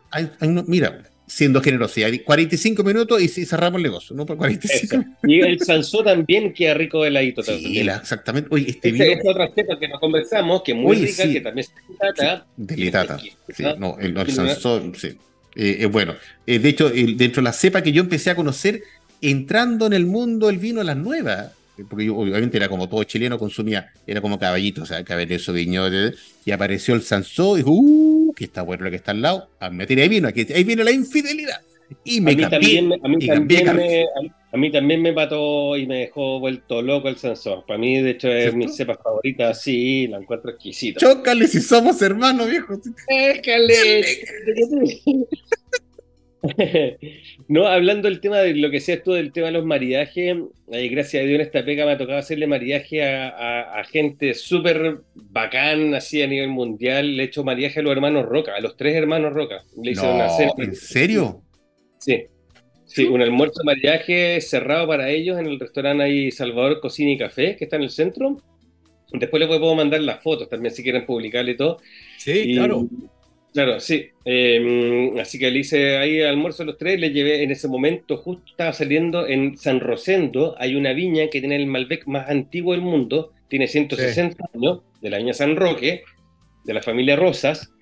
[0.66, 4.26] mira, siendo generoso, 45 minutos y cerramos el negocio, ¿no?
[4.26, 8.48] Por 45 Y el Sansó también queda rico de ladito sí, exactamente.
[8.52, 11.66] Oye, este Esta es otra cepa que nos conversamos, que es muy rica, que también
[11.66, 12.46] se delitata.
[12.56, 13.18] delitata.
[13.54, 15.16] Sí, no, el, el Sansó, sí.
[15.54, 16.14] Eh, eh, bueno,
[16.46, 18.82] eh, de hecho, dentro de la cepa que yo empecé a conocer,
[19.20, 21.52] entrando en el mundo del vino a las nuevas,
[21.88, 26.14] porque yo obviamente era como todo chileno, consumía, era como caballito, o sea, Cabernet Sauvignon,
[26.44, 29.48] y apareció el Sansó, y dijo, uh, que está bueno lo que está al lado,
[29.60, 31.60] a me tiré vino, aquí, ahí viene la infidelidad.
[32.04, 34.06] Y me a mí también, a mí, también me,
[34.52, 37.64] a mí también me mató y me dejó vuelto loco el Sansó.
[37.66, 41.00] Para mí, de hecho, es mi cepa favorita, sí, la encuentro exquisita.
[41.00, 42.80] Chócale si somos hermanos, viejo.
[47.48, 50.36] no, hablando del tema de lo que sea esto del tema de los maridajes,
[50.72, 55.00] eh, gracias a Dios en esta pega me ha tocado hacerle maridaje a, gente súper
[55.14, 57.16] bacán, así a nivel mundial.
[57.16, 59.62] Le he hecho maridaje a los hermanos Roca, a los tres hermanos Roca.
[59.80, 60.52] Le una cena.
[60.58, 61.42] ¿En serio?
[61.98, 62.24] Sí.
[62.84, 67.18] Sí, un almuerzo de maridaje cerrado para ellos en el restaurante ahí Salvador Cocina y
[67.18, 68.36] Café, que está en el centro.
[69.12, 71.78] Después les puedo mandar las fotos también si quieren publicarle todo.
[72.18, 72.88] Sí, claro.
[73.52, 74.08] Claro, sí.
[74.24, 78.16] Em, así que le hice ahí almuerzo a los tres, le llevé en ese momento,
[78.16, 82.72] justo estaba saliendo en San Rosendo, hay una viña que tiene el Malbec más antiguo
[82.72, 86.02] del mundo, tiene 160 años, de la viña San Roque,
[86.64, 87.72] de la familia Rosas,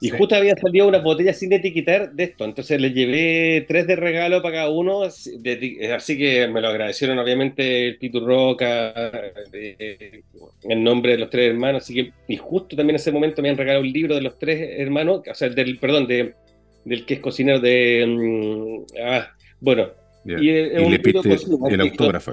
[0.00, 3.96] y justo había salido una botella sin etiquetar de esto, entonces les llevé tres de
[3.96, 8.92] regalo para cada uno, así que me lo agradecieron obviamente el Pitu Roca,
[9.52, 10.22] eh,
[10.64, 13.48] en nombre de los tres hermanos, así que, y justo también en ese momento me
[13.48, 16.34] han regalado un libro de los tres hermanos, o sea, del, perdón, de,
[16.84, 19.28] del que es cocinero de, mm, ah,
[19.60, 19.88] bueno,
[20.26, 22.32] y, un el autógrafo.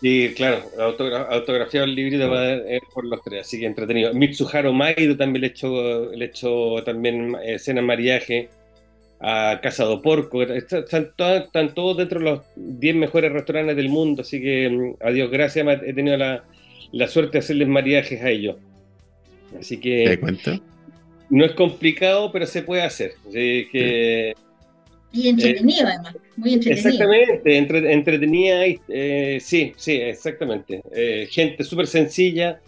[0.00, 2.30] Sí, claro, autografiado el librito
[2.94, 4.14] por los tres, así que entretenido.
[4.14, 8.48] Mitsuharu Maido también le he hecho, le hecho también escena mariaje
[9.20, 10.42] a Casa do Porco.
[10.42, 11.12] Están,
[11.74, 15.66] todos dentro de los 10 mejores restaurantes del mundo, así que mm, a Dios gracias,
[15.84, 16.44] he tenido la,
[17.08, 18.56] suerte de hacerles mariajes a ellos.
[19.58, 20.04] Así que.
[20.06, 20.60] ¿Te cuento?
[21.30, 23.12] No es complicado, pero se puede hacer.
[23.28, 24.34] Así que.
[25.12, 26.88] Y entretenido, además, muy entretenido.
[26.88, 30.82] Exactamente, entretenida, eh, sí, sí, exactamente.
[30.92, 32.60] Eh, gente súper sencilla.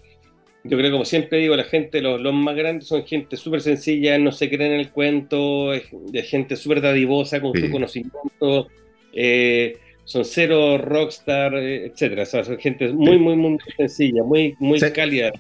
[0.65, 4.33] Yo creo, como siempre digo, la gente, los, más grandes son gente súper sencilla, no
[4.33, 5.85] se creen en el cuento, es,
[6.29, 8.69] gente súper dadivosa con su conocimiento.
[9.13, 12.25] Eh, son cero rockstar, eh, etcétera.
[12.25, 15.33] O sea, son gente muy, muy, muy sencilla, muy, muy cálida.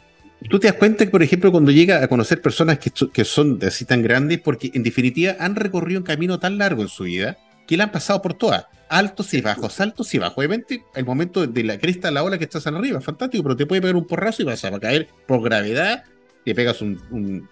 [0.48, 3.58] Tú te das cuenta que, por ejemplo, cuando llega a conocer personas que, que son
[3.62, 7.36] así tan grandes, porque en definitiva han recorrido un camino tan largo en su vida
[7.66, 10.38] que le han pasado por todas, altos y bajos, altos y bajos.
[10.38, 13.66] Obviamente, el momento de la cresta de la ola que estás arriba, fantástico, pero te
[13.66, 16.04] puede pegar un porrazo y vas a caer por gravedad,
[16.44, 17.48] te pegas un, un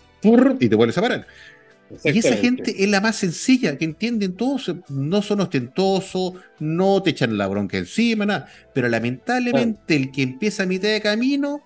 [0.59, 1.27] y te vuelves a parar.
[2.05, 4.59] Y esa gente es la más sencilla, que entienden todo,
[4.89, 8.49] no son ostentosos, no te echan la bronca encima, nada.
[8.75, 11.63] Pero lamentablemente el que empieza a mitad de camino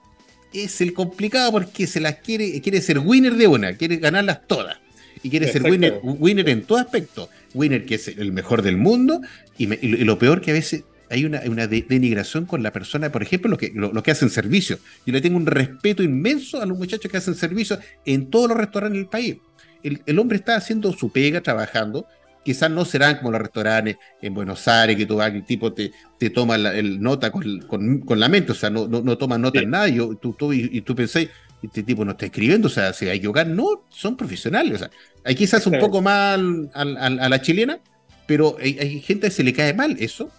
[0.53, 4.79] es el complicado porque se las quiere, quiere ser winner de una, quiere ganarlas todas.
[5.23, 7.31] Y quiere ser winner, winner en todo aspecto.
[7.55, 9.21] Winner que es el mejor del mundo.
[9.57, 9.67] Y,
[10.05, 13.59] lo peor que a veces hay una, una denigración con la persona, por ejemplo, los
[13.59, 14.79] que, lo, que hacen servicio.
[15.07, 18.59] Yo le tengo un respeto inmenso a los muchachos que hacen servicio en todos los
[18.59, 19.37] restaurantes del país
[19.83, 22.07] el, hombre está haciendo su pega, trabajando,
[22.45, 25.93] quizás no serán como los restaurantes en Buenos Aires, que tú vas, el tipo te,
[26.19, 29.61] te toma la el nota con, con, la mente, o sea, no, no, toma nota
[29.61, 31.27] en nada, y, tú, tú, y, tú pensás,
[31.63, 34.79] este tipo no está escribiendo, o sea, si hay que jugar, no, son profesionales, o
[34.79, 34.91] sea,
[35.25, 36.85] hay quizás un poco mal a,
[37.29, 37.79] la chilena,
[38.27, 40.31] pero hay, gente que se le cae mal eso.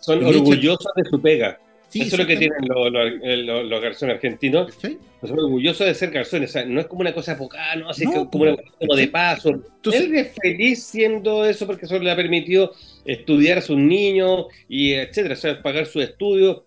[0.00, 1.58] Son orgullosos de su pega.
[2.00, 4.72] Eso es lo que tienen los, los, garzones argentinos.
[4.80, 4.98] ¿Sí?
[5.20, 6.50] Son orgullosos de ser garzones.
[6.50, 9.50] O sea, no es como una cosa poca, no, así como, una como de paso.
[9.50, 12.72] Entonces, Él es feliz siendo eso porque eso le ha permitido
[13.04, 16.62] estudiar a sus niños y etcétera, o sea, pagar sus estudios.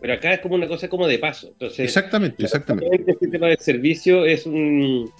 [0.00, 1.48] Pero acá es como una cosa como de paso.
[1.48, 2.94] Entonces, exactamente, exactamente.
[2.94, 5.10] Este sistema de servicio es un.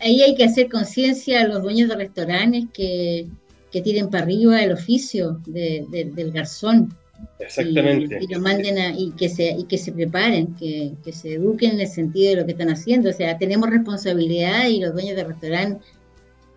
[0.00, 3.26] Ahí hay que hacer conciencia a los dueños de restaurantes que,
[3.70, 6.94] que tiren para arriba el oficio del garzón
[7.38, 8.18] Exactamente.
[8.20, 11.80] Y, lo manden y, que se, y que se preparen, que, que, se eduquen en
[11.80, 13.10] el sentido de lo que están haciendo.
[13.10, 15.84] O sea, tenemos responsabilidad y los dueños de restaurante,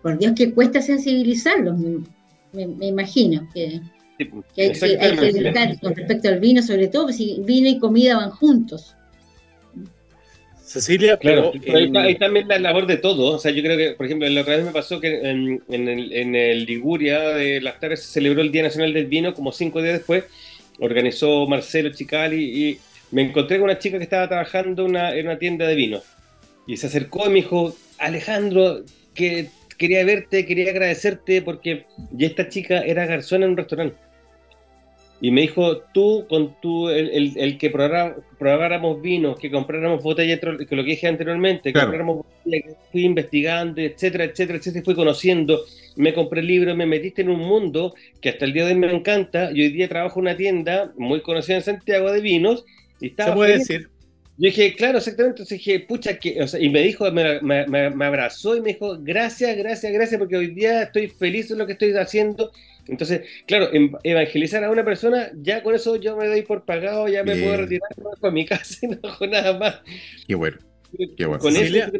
[0.02, 1.78] por Dios que cuesta sensibilizarlos,
[2.52, 3.80] me, imagino que,
[4.18, 8.30] pues, hay, que, educar con respecto al vino, sobre todo, si vino y comida van
[8.30, 8.94] juntos.
[10.62, 13.36] Cecilia, claro, pero, hay, también la labor de todo.
[13.36, 15.88] O sea, yo creo que, por ejemplo, la otra vez me pasó que en, en,
[15.88, 19.52] el, en el Liguria de las tardes se celebró el Día Nacional del Vino, como
[19.52, 20.24] cinco días después,
[20.80, 22.78] organizó Marcelo Chicali y
[23.10, 26.02] me encontré con una chica que estaba trabajando en una tienda de vinos.
[26.66, 28.82] Y se acercó y me dijo, Alejandro,
[29.14, 29.48] que
[29.78, 33.96] quería verte, quería agradecerte porque ya esta chica era garzona en un restaurante.
[35.20, 40.84] Y me dijo, tú con tu, el, que probáramos vinos, que compráramos botellas, que lo
[40.84, 45.60] que dije anteriormente, que compráramos botellas, fui investigando, etcétera, etcétera, etcétera, fui conociendo,
[45.96, 48.78] me compré el libro, me metiste en un mundo que hasta el día de hoy
[48.78, 49.50] me encanta.
[49.52, 52.64] Y hoy día trabajo en una tienda muy conocida en Santiago de vinos.
[53.00, 53.88] Y estaba Se puede decir.
[54.36, 55.42] Yo dije, claro, exactamente.
[55.42, 58.72] Entonces dije, pucha, que, o sea, y me dijo, me, me, me, abrazó y me
[58.72, 62.50] dijo, gracias, gracias, gracias, porque hoy día estoy feliz en lo que estoy haciendo
[62.86, 67.08] entonces, claro, em, evangelizar a una persona, ya con eso yo me doy por pagado,
[67.08, 67.88] ya me puedo retirar
[68.20, 69.80] para mi casa y no hago nada más.
[70.26, 70.58] Qué bueno.
[71.16, 71.40] Qué bueno.
[71.40, 71.90] Con eso,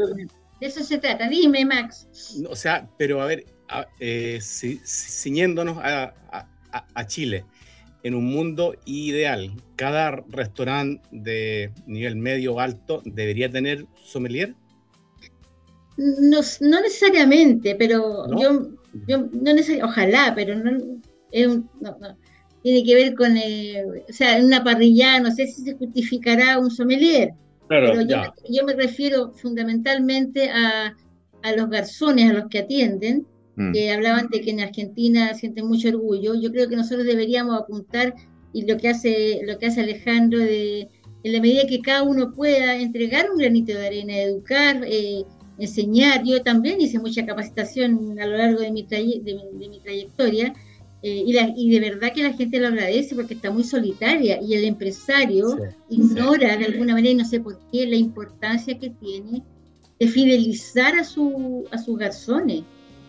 [0.60, 1.28] De eso se trata.
[1.28, 2.06] Dime, Max.
[2.48, 3.44] O sea, pero a ver,
[4.00, 6.14] eh, ciñéndonos a,
[6.72, 7.44] a, Chile,
[8.02, 14.54] en un mundo ideal, cada restaurante de nivel medio o alto debería tener sommelier.
[15.96, 18.70] No, no necesariamente, pero yo
[19.06, 20.98] yo no necesariamente, ojalá, pero no,
[22.62, 26.58] tiene que ver con, eh, o sea, en una parrilla, no sé si se justificará
[26.58, 27.32] un sommelier,
[27.68, 30.94] pero yo, me refiero fundamentalmente a,
[31.42, 33.26] a, los garzones, a los que atienden,
[33.56, 33.72] mm.
[33.72, 36.34] que hablaban de que en Argentina sienten mucho orgullo.
[36.34, 38.14] Yo creo que nosotros deberíamos apuntar
[38.52, 40.88] y lo que hace, lo que hace Alejandro de
[41.24, 45.24] en la medida que cada uno pueda entregar un granito de arena, educar, eh,
[45.58, 46.22] enseñar.
[46.22, 50.54] Yo también hice mucha capacitación a lo largo de mi, de mi, trayectoria
[51.02, 54.54] eh, y, y, de verdad que la gente lo agradece porque está muy solitaria y
[54.54, 55.56] el empresario
[55.88, 59.42] ignora de alguna manera, y no sé por qué, la importancia que tiene
[59.98, 62.64] de fidelizar a, su, a sus garzones.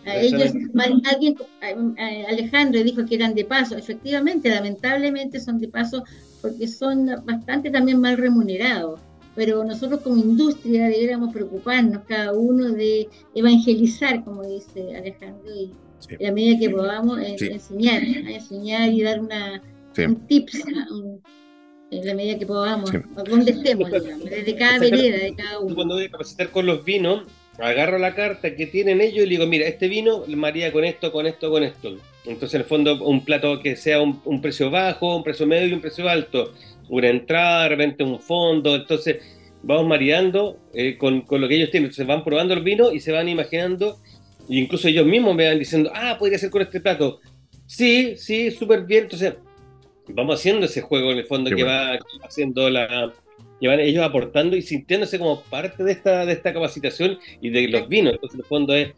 [0.06, 0.52] A ellos,
[1.04, 1.36] alguien,
[2.28, 6.04] Alejandro dijo que eran de paso, efectivamente, lamentablemente son de paso
[6.40, 9.00] porque son bastante también mal remunerados.
[9.34, 15.72] Pero nosotros como industria deberíamos preocuparnos cada uno de evangelizar, como dice Alejandro, y
[16.14, 19.60] a la medida que podamos enseñar, enseñar y dar una,
[19.98, 20.62] un tips,
[21.90, 22.90] en la medida que podamos,
[23.28, 25.74] donde estemos, desde cada vereda, de cada uno.
[25.74, 27.24] Cuando voy a capacitar con los vinos,
[27.58, 31.12] agarro la carta que tienen ellos y le digo, mira, este vino maría con esto,
[31.12, 31.96] con esto, con esto.
[32.24, 35.68] Entonces, en el fondo, un plato que sea un, un precio bajo, un precio medio
[35.68, 36.52] y un precio alto.
[36.88, 39.18] Una entrada, de repente un fondo, entonces
[39.66, 43.00] vamos mareando eh, con, con, lo que ellos tienen, entonces van probando el vino y
[43.00, 43.98] se van imaginando,
[44.48, 47.20] e incluso ellos mismos me van diciendo, ah, podría ser con este plato,
[47.66, 49.34] sí, sí, súper bien, entonces
[50.08, 53.12] vamos haciendo ese juego en el fondo que, va, haciendo la
[53.60, 57.68] que van ellos aportando y sintiéndose como parte de esta, de esta capacitación y de
[57.68, 58.14] los vinos.
[58.14, 58.94] Entonces, en el fondo es,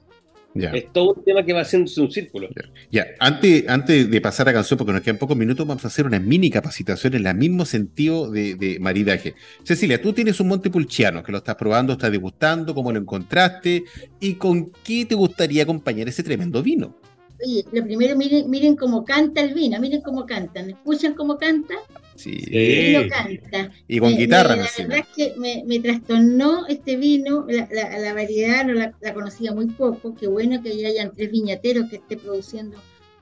[0.55, 2.49] es todo un tema que va haciéndose un círculo.
[2.91, 6.07] Ya, Antes, antes de pasar a canción, porque nos quedan pocos minutos, vamos a hacer
[6.07, 9.35] una mini capacitación en el mismo sentido de, maridaje.
[9.63, 13.85] Cecilia, tú tienes un Montepulciano que lo estás probando, estás degustando, cómo lo encontraste
[14.21, 16.97] y con qué te gustaría acompañar ese tremendo vino.
[17.45, 21.75] Oye, lo primero miren, miren cómo canta el vino, miren cómo cantan, ¿escuchan cómo canta?
[22.17, 22.43] Sí.
[22.51, 23.71] El vino canta.
[23.87, 24.57] Y con guitarra.
[24.57, 30.17] la verdad es que me, trastornó este vino, la, variedad no la, conocía muy poco,
[30.17, 32.77] qué bueno que ya hayan tres viñateros que esté produciendo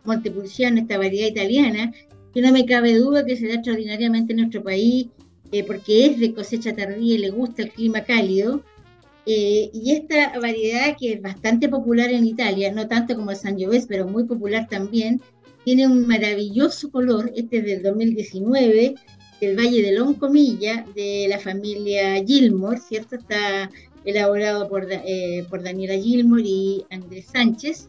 [0.05, 1.93] Montepulciano, esta variedad italiana,
[2.33, 5.09] que no me cabe duda que se da extraordinariamente en nuestro país,
[5.53, 8.63] eh, porque es de cosecha tardía y le gusta el clima cálido,
[9.27, 13.89] eh, y esta variedad que es bastante popular en Italia, no tanto como el Sangiovese,
[13.89, 15.21] pero muy popular también,
[15.65, 18.95] tiene un maravilloso color, este es del 2019,
[19.41, 23.17] del Valle de Loncomilla, de la familia Gilmore, ¿cierto?
[23.17, 23.69] Está
[24.05, 27.89] elaborado por, eh, por Daniela Gilmore y Andrés Sánchez.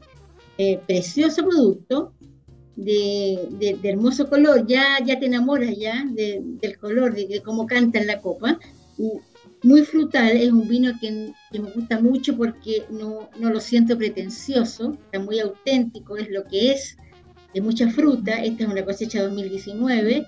[0.58, 2.14] Eh, precioso producto,
[2.76, 8.00] de, de, hermoso color, ya, ya te enamoras ya del color, de, de, cómo canta
[8.00, 8.60] en la copa
[9.68, 15.20] muy frutal, es un vino que, me gusta mucho porque no, lo siento pretencioso, está
[15.20, 16.96] muy auténtico, es lo que es,
[17.54, 20.26] de mucha fruta, esta es una cosecha 2019,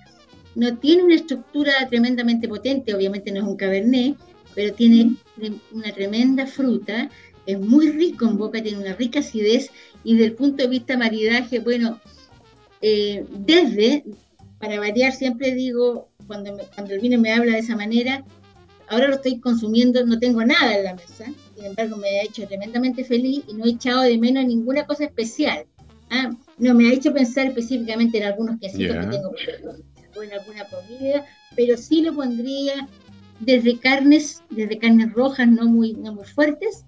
[0.55, 4.17] no tiene una estructura tremendamente potente, obviamente no es un cabernet,
[4.55, 5.15] pero tiene
[5.71, 7.09] una tremenda fruta,
[7.45, 9.69] es muy rico en boca, tiene una rica acidez
[10.03, 12.01] y desde el punto de vista maridaje, bueno,
[12.81, 14.03] eh, desde,
[14.59, 18.25] para variar, siempre digo, cuando, cuando el vino me habla de esa manera,
[18.89, 21.25] ahora lo estoy consumiendo, no tengo nada en la mesa,
[21.55, 25.05] sin embargo me ha hecho tremendamente feliz y no he echado de menos ninguna cosa
[25.05, 25.65] especial.
[26.09, 26.35] ¿ah?
[26.57, 29.31] No me ha hecho pensar específicamente en algunos quesitos que tengo
[30.15, 31.25] o en alguna comida,
[31.55, 32.87] pero sí lo pondría
[33.39, 36.83] desde carnes, desde carnes rojas no muy, no muy fuertes,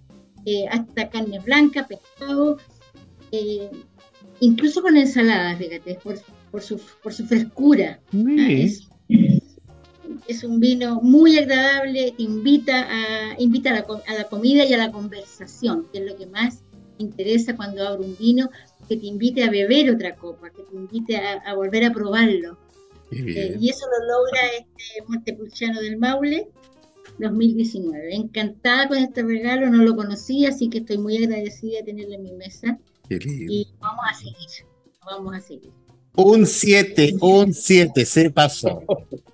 [0.46, 2.58] eh, hasta carne blanca, pescado,
[3.32, 3.70] eh,
[4.40, 8.00] incluso con ensaladas, fíjate, por, por, su, por su frescura.
[8.12, 8.48] ¿ah?
[8.50, 8.90] es
[10.44, 16.00] un vino muy agradable, invita, a, invita a la, comida y a la conversación, que
[16.00, 16.64] es lo que más
[16.98, 18.50] interesa cuando abro un vino,
[18.88, 22.58] que te invite a beber otra copa, que te invite a, volver a probarlo.
[23.12, 26.48] Eh, y eso lo logra este Montepulciano del Maule
[27.20, 28.16] 2019.
[28.16, 32.24] Encantada con este regalo, no lo conocía, así que estoy muy agradecida de tenerlo en
[32.24, 32.80] mi mesa.
[33.10, 34.66] Y vamos a seguir,
[35.06, 35.72] vamos a seguir.
[36.16, 38.84] Un 7, un 7, se pasó.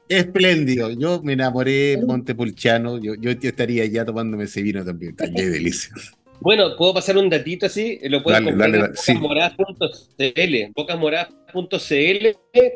[0.07, 0.91] Espléndido.
[0.91, 2.97] Yo me enamoré de Montepulciano.
[2.99, 5.15] Yo, yo estaría ya tomándome ese vino también.
[5.15, 5.93] Qué delicia.
[6.39, 7.99] Bueno, puedo pasar un datito así.
[8.03, 10.71] Lo pueden comprar en bocasmoradas.cl.
[10.75, 12.25] Bocasmoradas.cl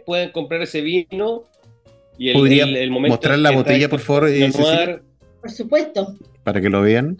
[0.05, 1.43] pueden comprar ese vino.
[2.17, 4.29] Y el, ¿Podría mostrar la botella, por favor?
[5.41, 6.15] por supuesto.
[6.43, 7.17] Para que lo vean.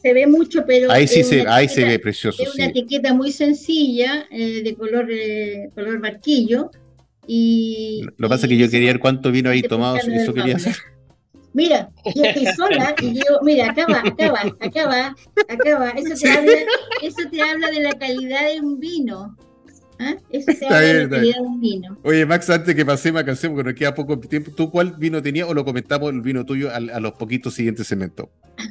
[0.00, 0.90] se ve mucho, pero.
[0.90, 2.42] Ahí sí se, ahí se ve precioso.
[2.42, 6.70] Es una etiqueta muy sencilla, eh, de color, eh, color barquillo
[7.26, 10.56] y, lo que pasa es que yo quería ver cuánto vino ahí tomado, eso quería
[10.56, 10.76] hacer.
[11.54, 15.16] Mira, yo estoy sola y yo, mira, acá va, acá va, acá va,
[15.48, 15.90] acá va.
[15.90, 16.52] Eso te habla,
[17.02, 19.36] eso te habla de la calidad de un vino.
[20.02, 20.16] ¿Ah?
[20.30, 21.98] Eso de la calidad de un vino.
[22.02, 25.22] Oye, Max, antes que pasemos a canción, porque nos queda poco tiempo, ¿tú cuál vino
[25.22, 28.28] tenías o lo comentamos el vino tuyo a, los poquitos siguientes segmentos?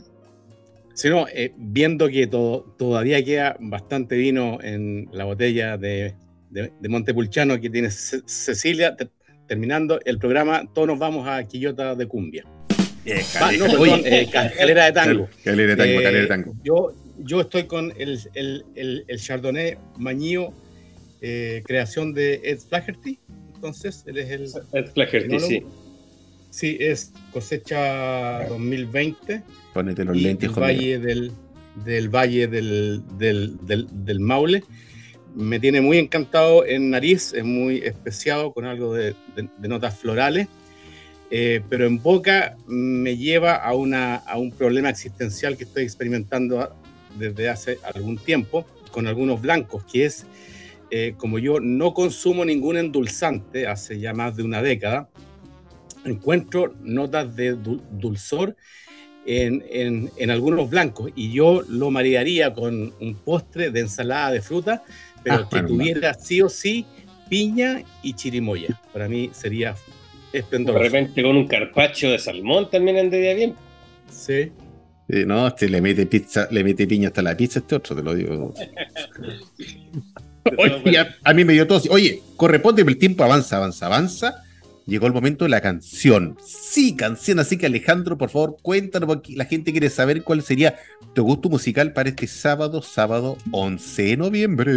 [0.93, 6.13] Si no, eh, viendo que todavía queda bastante vino en la botella de
[6.51, 8.95] de, Montepulciano que tiene Cecilia,
[9.47, 12.45] terminando el programa, todos nos vamos a Quillota de Cumbia.
[13.05, 13.23] Eh,
[14.05, 15.29] eh, calera de tango.
[15.43, 16.55] Calera de tango, calera de tango.
[16.63, 18.65] Yo, yo estoy con el, el,
[19.07, 20.53] el, Chardonnay Mañío,
[21.21, 23.19] eh, creación de Ed Flaherty.
[23.55, 24.63] Entonces, él es el.
[24.73, 25.63] Ed Flaherty, sí.
[26.49, 29.41] Sí, es cosecha 2020.
[29.73, 31.31] Ponete los lentes, valle del,
[31.85, 34.63] del Valle del, del, del, del Maule
[35.35, 39.15] me tiene muy encantado en nariz, es muy especiado con algo de,
[39.59, 40.47] notas florales,
[41.29, 46.75] eh, pero en boca me lleva a, una, a un problema existencial que estoy experimentando
[47.17, 50.25] desde hace algún tiempo con algunos blancos, que es,
[50.91, 55.09] eh, como yo no consumo ningún endulzante hace ya más de una década,
[56.05, 58.55] encuentro notas de dulzor
[59.25, 64.41] en, en, en, algunos blancos y yo lo marearía con un postre de ensalada de
[64.41, 64.83] fruta
[65.23, 66.85] pero ah, que tuviera sí o sí
[67.29, 68.79] piña y chirimoya.
[68.91, 69.75] Para mí sería
[70.33, 70.83] esplendoroso.
[70.83, 73.55] De repente con un carpacho de salmón también andaría bien.
[74.11, 74.51] Sí.
[75.07, 78.13] no, este le mete pizza, le mete piña hasta la pizza este otro, te lo
[78.13, 78.53] digo.
[81.23, 81.81] a, mí me dio todo.
[81.89, 84.43] Oye, corresponde, el tiempo avanza, avanza, avanza.
[84.87, 86.37] Llegó el momento de la canción.
[86.43, 87.39] Sí, canción.
[87.39, 90.75] Así que Alejandro, por favor, cuéntanos, porque la gente quiere saber cuál sería
[91.13, 94.71] tu gusto musical para este sábado, sábado 11 de noviembre.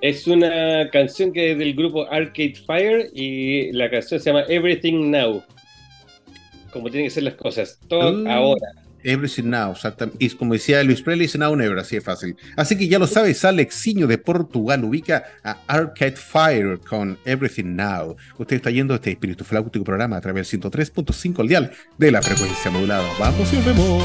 [0.00, 5.10] Es una canción que es del grupo Arcade Fire y la canción se llama Everything
[5.10, 5.42] Now.
[6.72, 7.78] Como tienen que ser las cosas.
[7.88, 8.34] Todo ah.
[8.34, 8.68] ahora.
[9.04, 10.36] Everything Now, exactamente.
[10.36, 12.36] Como decía Luis Presley, it's now never, así es fácil.
[12.56, 18.16] Así que ya lo sabes, Alexiño de Portugal ubica a Arcade Fire con Everything Now.
[18.38, 22.10] Usted está yendo a este espíritu flautico programa a través del 103.5 al dial de
[22.10, 23.08] la frecuencia modulada.
[23.18, 24.04] Vamos y nos vemos.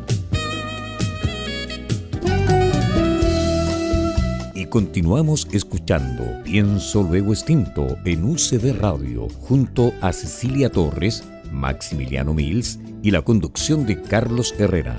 [4.71, 13.11] Continuamos escuchando Pienso Luego Extinto en UCD Radio junto a Cecilia Torres, Maximiliano Mills y
[13.11, 14.97] la conducción de Carlos Herrera.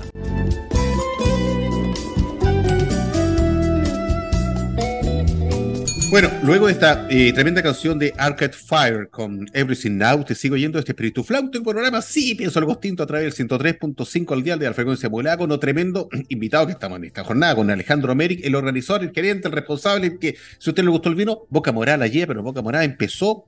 [6.13, 10.55] Bueno, luego de esta eh, tremenda canción de Arcade Fire con Everything Now, te sigo
[10.55, 12.03] yendo este espíritu flauto en programa.
[12.03, 15.51] Sí, pienso algo distinto a través del 103.5 al día de la frecuencia modulada con
[15.51, 19.47] un tremendo invitado que estamos en esta jornada, con Alejandro Meric, el organizador, el gerente,
[19.47, 22.61] el responsable, que si a usted le gustó el vino, Boca Moral ayer, pero Boca
[22.61, 23.47] Moral empezó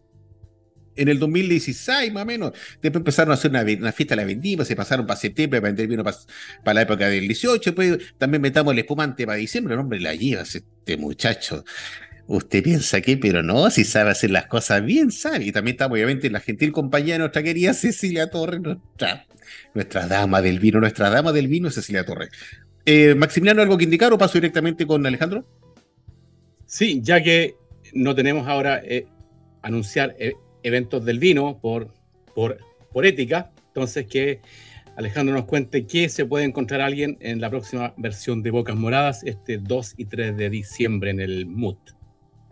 [0.95, 2.53] en el 2016 más o menos.
[2.82, 6.03] Después empezaron a hacer una, fiesta, la vendimos, se pasaron para septiembre para vender vino
[6.03, 10.16] para, la época del 18, pues también metamos el espumante para diciembre, el hombre la
[10.16, 11.63] lleva este muchacho
[12.28, 15.45] usted piensa que, pero no, si sabe hacer las cosas bien, sabe.
[15.45, 18.61] Y también está obviamente la gentil compañía de nuestra querida Cecilia Torres,
[19.73, 22.30] nuestra, dama del vino, nuestra dama del vino, Cecilia Torres.
[22.86, 25.45] Eh, Maximiliano, ¿algo que indicar o paso directamente con Alejandro?
[26.65, 27.55] Sí, ya que
[27.93, 29.07] no tenemos ahora eh,
[29.61, 31.93] anunciar eh, eventos del vino por,
[32.34, 32.57] por,
[32.91, 34.41] por ética, entonces que
[34.95, 39.23] Alejandro nos cuente qué se puede encontrar alguien en la próxima versión de Bocas Moradas
[39.23, 41.78] este 2 y 3 de diciembre en el MUT.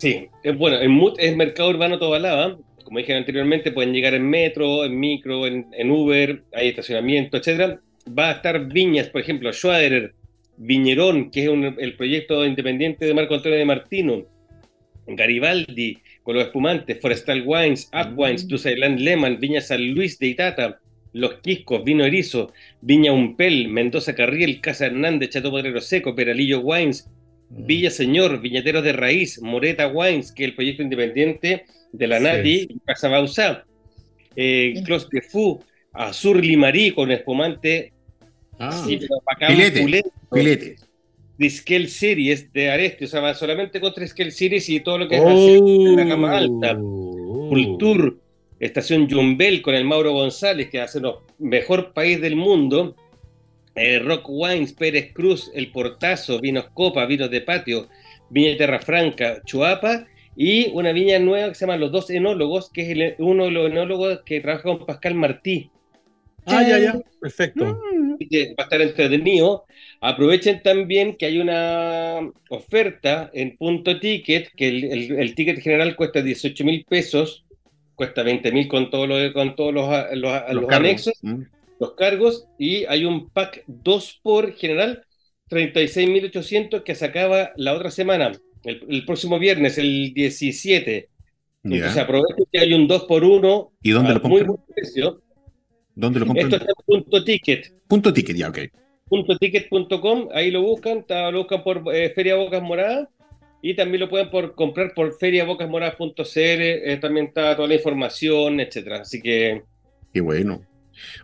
[0.03, 2.57] Sí, es bueno, en MUT es mercado urbano toda lava.
[2.83, 7.79] Como dije anteriormente, pueden llegar en metro, en micro, en, Uber, hay estacionamiento, etcétera.
[8.07, 10.13] Va a estar Viñas, por ejemplo, Schwaderer,
[10.57, 14.25] Viñerón, que es el proyecto independiente de Marco Antonio de Martino,
[15.07, 18.55] Garibaldi, con los espumantes, Forestal Wines, Up Wines, mm.
[18.55, 20.81] Island Lemon, Viña San Luis de Itata,
[21.13, 22.51] Los Quiscos, Vino Erizo,
[22.81, 27.09] Viña Umpel, Mendoza Carriel, Casa Hernández, Chato Podrero Seco, Peralillo Wines,
[27.55, 32.79] Villa Señor, Viñateros de Raíz, Moreta Wines, que es el proyecto independiente de la NATI,
[32.85, 33.65] Casa Bausá,
[34.35, 37.93] eh, Clos de Fu, Azur Limarí con espumante,
[38.59, 38.85] ah.
[39.47, 40.75] pilete, pilete.
[41.37, 45.15] Diskel Series de Areste, o sea, va solamente con Diskel Series y todo lo que
[45.15, 45.95] es oh.
[45.95, 46.75] la cama alta.
[46.75, 48.19] Cultur,
[48.59, 52.95] Estación Jumbel con el Mauro González, que hace los mejor país del mundo.
[53.75, 57.87] Eh, Rock Wines, Pérez Cruz, El Portazo, Vinos Copa, Vinos de Patio,
[58.29, 62.91] Viña Terra Franca, Chuapa y una viña nueva que se llama Los Dos Enólogos, que
[62.91, 65.69] es uno de los enólogos que trabaja con Pascal Martí.
[66.45, 67.65] Ah, ya, ya, perfecto.
[67.65, 68.17] Mm.
[68.19, 69.65] va a estar entretenido.
[70.01, 72.19] Aprovechen también que hay una
[72.49, 77.45] oferta en punto ticket, que el, ticket general cuesta 18 mil pesos,
[77.95, 81.13] cuesta 20 mil con, todo lo, con todos los, los, anexos,
[81.83, 85.05] los cargos, y hay un pack 2 por general,
[85.49, 88.31] 36.800 que se acaba la otra semana,
[88.63, 91.09] el, próximo viernes, el 17.
[91.63, 95.21] Entonces aprovechen que hay un 2 por 1 ¿Y dónde lo muy buen precio.
[95.95, 96.47] ¿Dónde lo compran?
[96.47, 97.73] Esto está en punto ticket.
[97.87, 98.59] Punto ticket, ya, ok.
[99.07, 103.09] Puntoticket.com, ahí lo buscan, lo buscan por eh, Feria Bocas Moradas
[103.61, 109.01] y también lo pueden por, comprar por feriabocasmoradas.cl, eh, también está toda la información, etcétera.
[109.01, 109.63] Así que.
[110.11, 110.61] Qué bueno.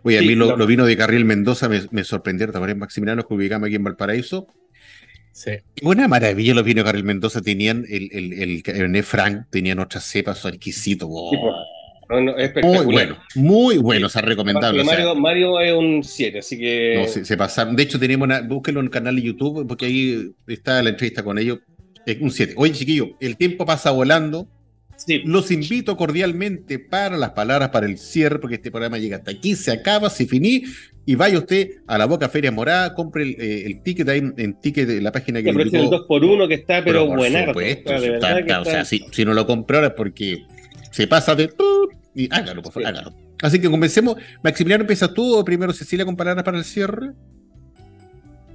[0.02, 3.66] Oye, a mí lo, vino de Carril Mendoza me, me sorprendieron, también Maximiliano, que ubicamos
[3.66, 4.48] aquí en Valparaíso.
[5.32, 5.52] Sí.
[5.82, 11.08] Buena maravilla los vinos de Carril Mendoza tenían el, el, el, tenían otras cepas exquisitos.
[11.08, 14.84] muy bueno, muy bueno, o sea, recomendable.
[14.84, 16.96] Mario, es un 7, así que.
[16.96, 17.76] No, se, pasaron.
[17.76, 18.40] De hecho, tenemos una.
[18.40, 21.60] Búsquenlo en el canal de YouTube, porque ahí está la entrevista con ellos.
[22.04, 22.54] Es un 7.
[22.56, 24.48] Oye, chiquillo, el tiempo pasa volando.
[25.06, 25.22] Sí.
[25.24, 29.56] Los invito cordialmente para las palabras para el cierre, porque este programa llega hasta aquí,
[29.56, 30.64] se acaba, se finí,
[31.06, 34.86] y vaya usted a la Boca Feria Morada, compre el, eh, ticket ahí en, ticket
[34.86, 37.50] de la página que le el 2 por 1 que está, pero, buena.
[37.50, 40.44] O sea, si, si, no lo compró ahora es porque
[40.90, 41.50] se pasa de
[42.14, 43.14] y hágalo, por favor, hágalo.
[43.42, 44.16] Así que comencemos.
[44.42, 47.12] Maximiliano, ¿empiezas tú o primero Cecilia con palabras para el cierre?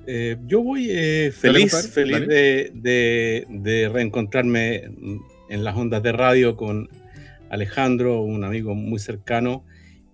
[0.07, 4.83] Eh, yo voy eh, feliz, feliz de, reencontrarme
[5.49, 6.89] en las ondas de radio con
[7.49, 9.63] Alejandro, un amigo muy cercano,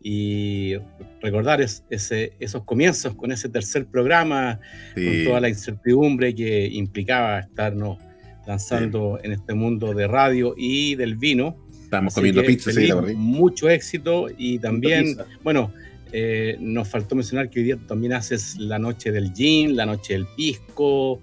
[0.03, 0.73] y
[1.21, 4.59] recordar ese, esos comienzos con ese tercer programa,
[4.95, 7.99] con toda la incertidumbre que implicaba estarnos
[8.47, 11.55] lanzando en este mundo de radio y del vino.
[11.84, 15.71] Estamos comiendo pizza, sí, Mucho éxito y también, bueno,
[16.11, 20.13] eh, nos faltó mencionar que hoy día también haces la noche del gin, la noche
[20.13, 21.21] del pisco,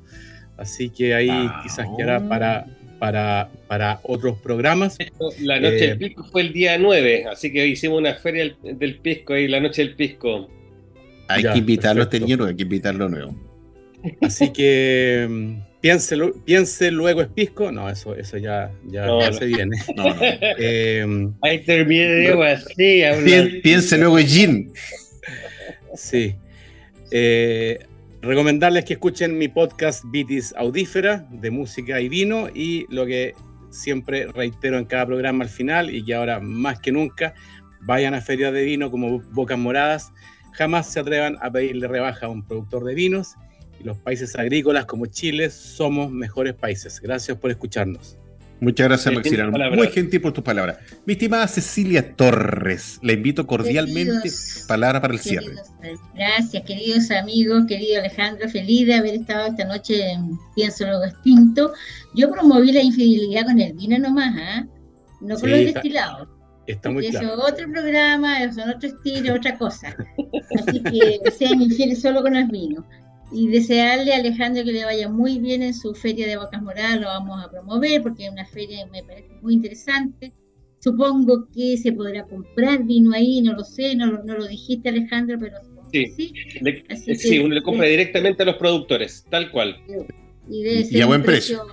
[0.56, 2.66] así que ahí ah, quizás quedará para,
[2.98, 4.98] para, para otros programas.
[5.40, 8.98] La noche del eh, pisco fue el día 9, así que hicimos una feria del,
[8.98, 10.48] pisco y la noche del pisco.
[11.28, 13.36] Hay que invitarlo a este niño, hay que invitarlo nuevo.
[14.22, 17.70] Así que mm, piense, piense luego es pisco.
[17.70, 19.76] No, eso, eso ya, ya, se viene.
[19.94, 20.16] No, no.
[20.20, 23.02] Eh, Ahí termine así.
[23.62, 24.72] piense luego es gin.
[25.94, 26.34] Sí.
[27.10, 27.78] Eh,
[28.20, 33.34] recomendarles que escuchen mi podcast Vitis Audífera de música y vino y lo que
[33.70, 37.34] siempre reitero en cada programa al final y que ahora más que nunca
[37.82, 40.12] vayan a ferias de vino como Bocas Moradas.
[40.52, 43.34] Jamás se atrevan a pedirle rebaja a un productor de vinos
[43.80, 47.00] y los países agrícolas como Chile somos mejores países.
[47.00, 48.18] Gracias por escucharnos.
[48.60, 49.76] Muchas gracias, Maximiliano.
[49.76, 50.78] Muy gentil por tus palabras.
[51.06, 54.30] Mi estimada Cecilia Torres, la invito cordialmente.
[54.66, 55.54] palabra para el cierre.
[56.14, 61.72] Gracias, queridos amigos, querido Alejandro, feliz de haber estado esta noche en Pienso Luego Extinto.
[62.14, 64.66] Yo promoví la infidelidad con el vino nomás, ¿ah?
[65.20, 66.28] no con los destilados.
[66.66, 67.26] Está muy claro.
[67.26, 69.96] Eso es otro programa, son otro estilo, otra cosa.
[70.58, 72.84] Así que sean infieles solo con el vino
[73.30, 77.00] y desearle a Alejandro que le vaya muy bien en su feria de Bocas Moradas,
[77.00, 80.32] lo vamos a promover porque es una feria que me parece muy interesante.
[80.78, 85.36] Supongo que se podrá comprar vino ahí, no lo sé, no, no lo dijiste Alejandro,
[85.38, 85.58] pero
[85.92, 87.14] sí, sí.
[87.16, 89.76] sí uno le compra directamente a los productores, tal cual.
[90.48, 91.66] Y, a buen precio.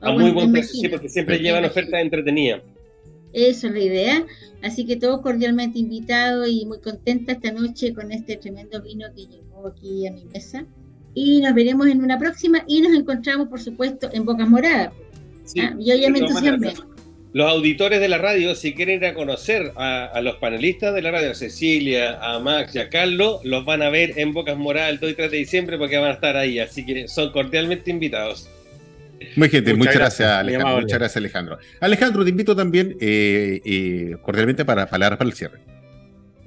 [0.00, 2.62] A, muy buen precio, sí, porque siempre llevan ofertas entretenidas.
[3.32, 4.26] Eso es la idea.
[4.62, 9.26] Así que todos cordialmente invitados y muy contenta esta noche con este tremendo vino que
[9.26, 10.66] llegó aquí a mi mesa
[11.14, 14.92] y nos veremos en una próxima y nos encontramos, por supuesto, en Bocas Moradas.
[15.60, 16.74] Ah, yo ya me entusiasmé.
[17.34, 21.10] Los auditores de la radio, si quieren ir a conocer a, los panelistas de la
[21.10, 24.90] radio, a Cecilia, a Max y a Carlos, los van a ver en Bocas Moradas
[24.92, 27.90] el 2 y 3 de diciembre porque van a estar ahí, así que son cordialmente
[27.90, 28.48] invitados.
[29.36, 30.80] Muy gente, muchas, gracias, Alejandro.
[30.80, 31.58] Muchas gracias, Alejandro.
[31.80, 35.58] Alejandro, te invito también eh, eh, cordialmente para palabras para el cierre.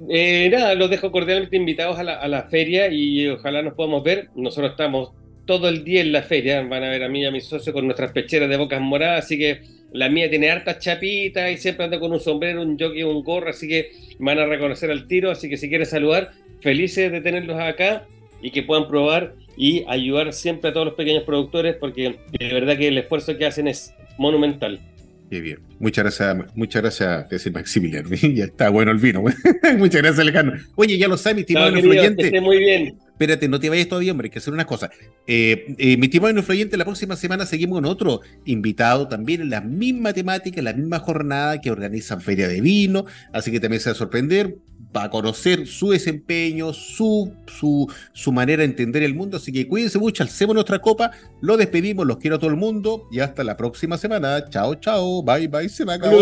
[0.08, 4.28] Eh, nada, los dejo cordialmente invitados a la, feria y ojalá nos podamos ver.
[4.34, 5.12] Nosotros estamos
[5.46, 6.62] todo el día en la feria.
[6.62, 9.24] Van a ver a mí y a mi socio con nuestras pecheras de bocas moradas.
[9.24, 13.02] Así que la mía tiene hartas chapitas y siempre anda con un sombrero, un jockey,
[13.02, 13.50] un gorro.
[13.50, 15.30] Así que van a reconocer al tiro.
[15.30, 18.06] Así que si quieren saludar, felices de tenerlos acá
[18.40, 22.76] y que puedan probar y ayudar siempre a todos los pequeños productores porque de verdad
[22.76, 24.80] que el esfuerzo que hacen es monumental.
[25.32, 25.60] Qué bien.
[25.78, 28.10] Muchas gracias, muchas gracias, te Maximiliano.
[28.34, 29.22] ya está bueno el vino.
[29.78, 30.58] muchas gracias, Alejandro.
[30.74, 32.38] Oye, ya lo saben, estimado no, influyente.
[32.42, 32.98] muy bien.
[33.12, 34.90] espérate, no te vayas todavía, hombre, hay que hacer una cosa.
[35.26, 39.62] Eh, eh, mi estimado influyente, la próxima semana seguimos con otro invitado también en la
[39.62, 43.88] misma temática, en la misma jornada que organizan Feria de Vino, así que también se
[43.88, 44.56] va a sorprender,
[44.94, 49.98] a conocer su desempeño, su, su, su manera de entender el mundo, así que cuídense
[49.98, 53.56] mucho, alcemos nuestra copa, lo despedimos, los quiero a todo el mundo y hasta la
[53.56, 54.48] próxima semana.
[54.48, 56.18] Chao, chao, bye, bye, se me acabó.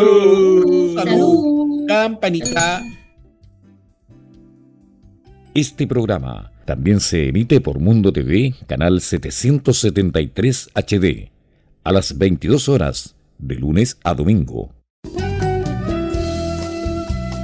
[0.94, 1.86] Salud.
[1.88, 2.82] Campanita.
[5.52, 11.30] Este programa también se emite por Mundo TV, canal 773 HD,
[11.82, 14.79] a las 22 horas, de lunes a domingo.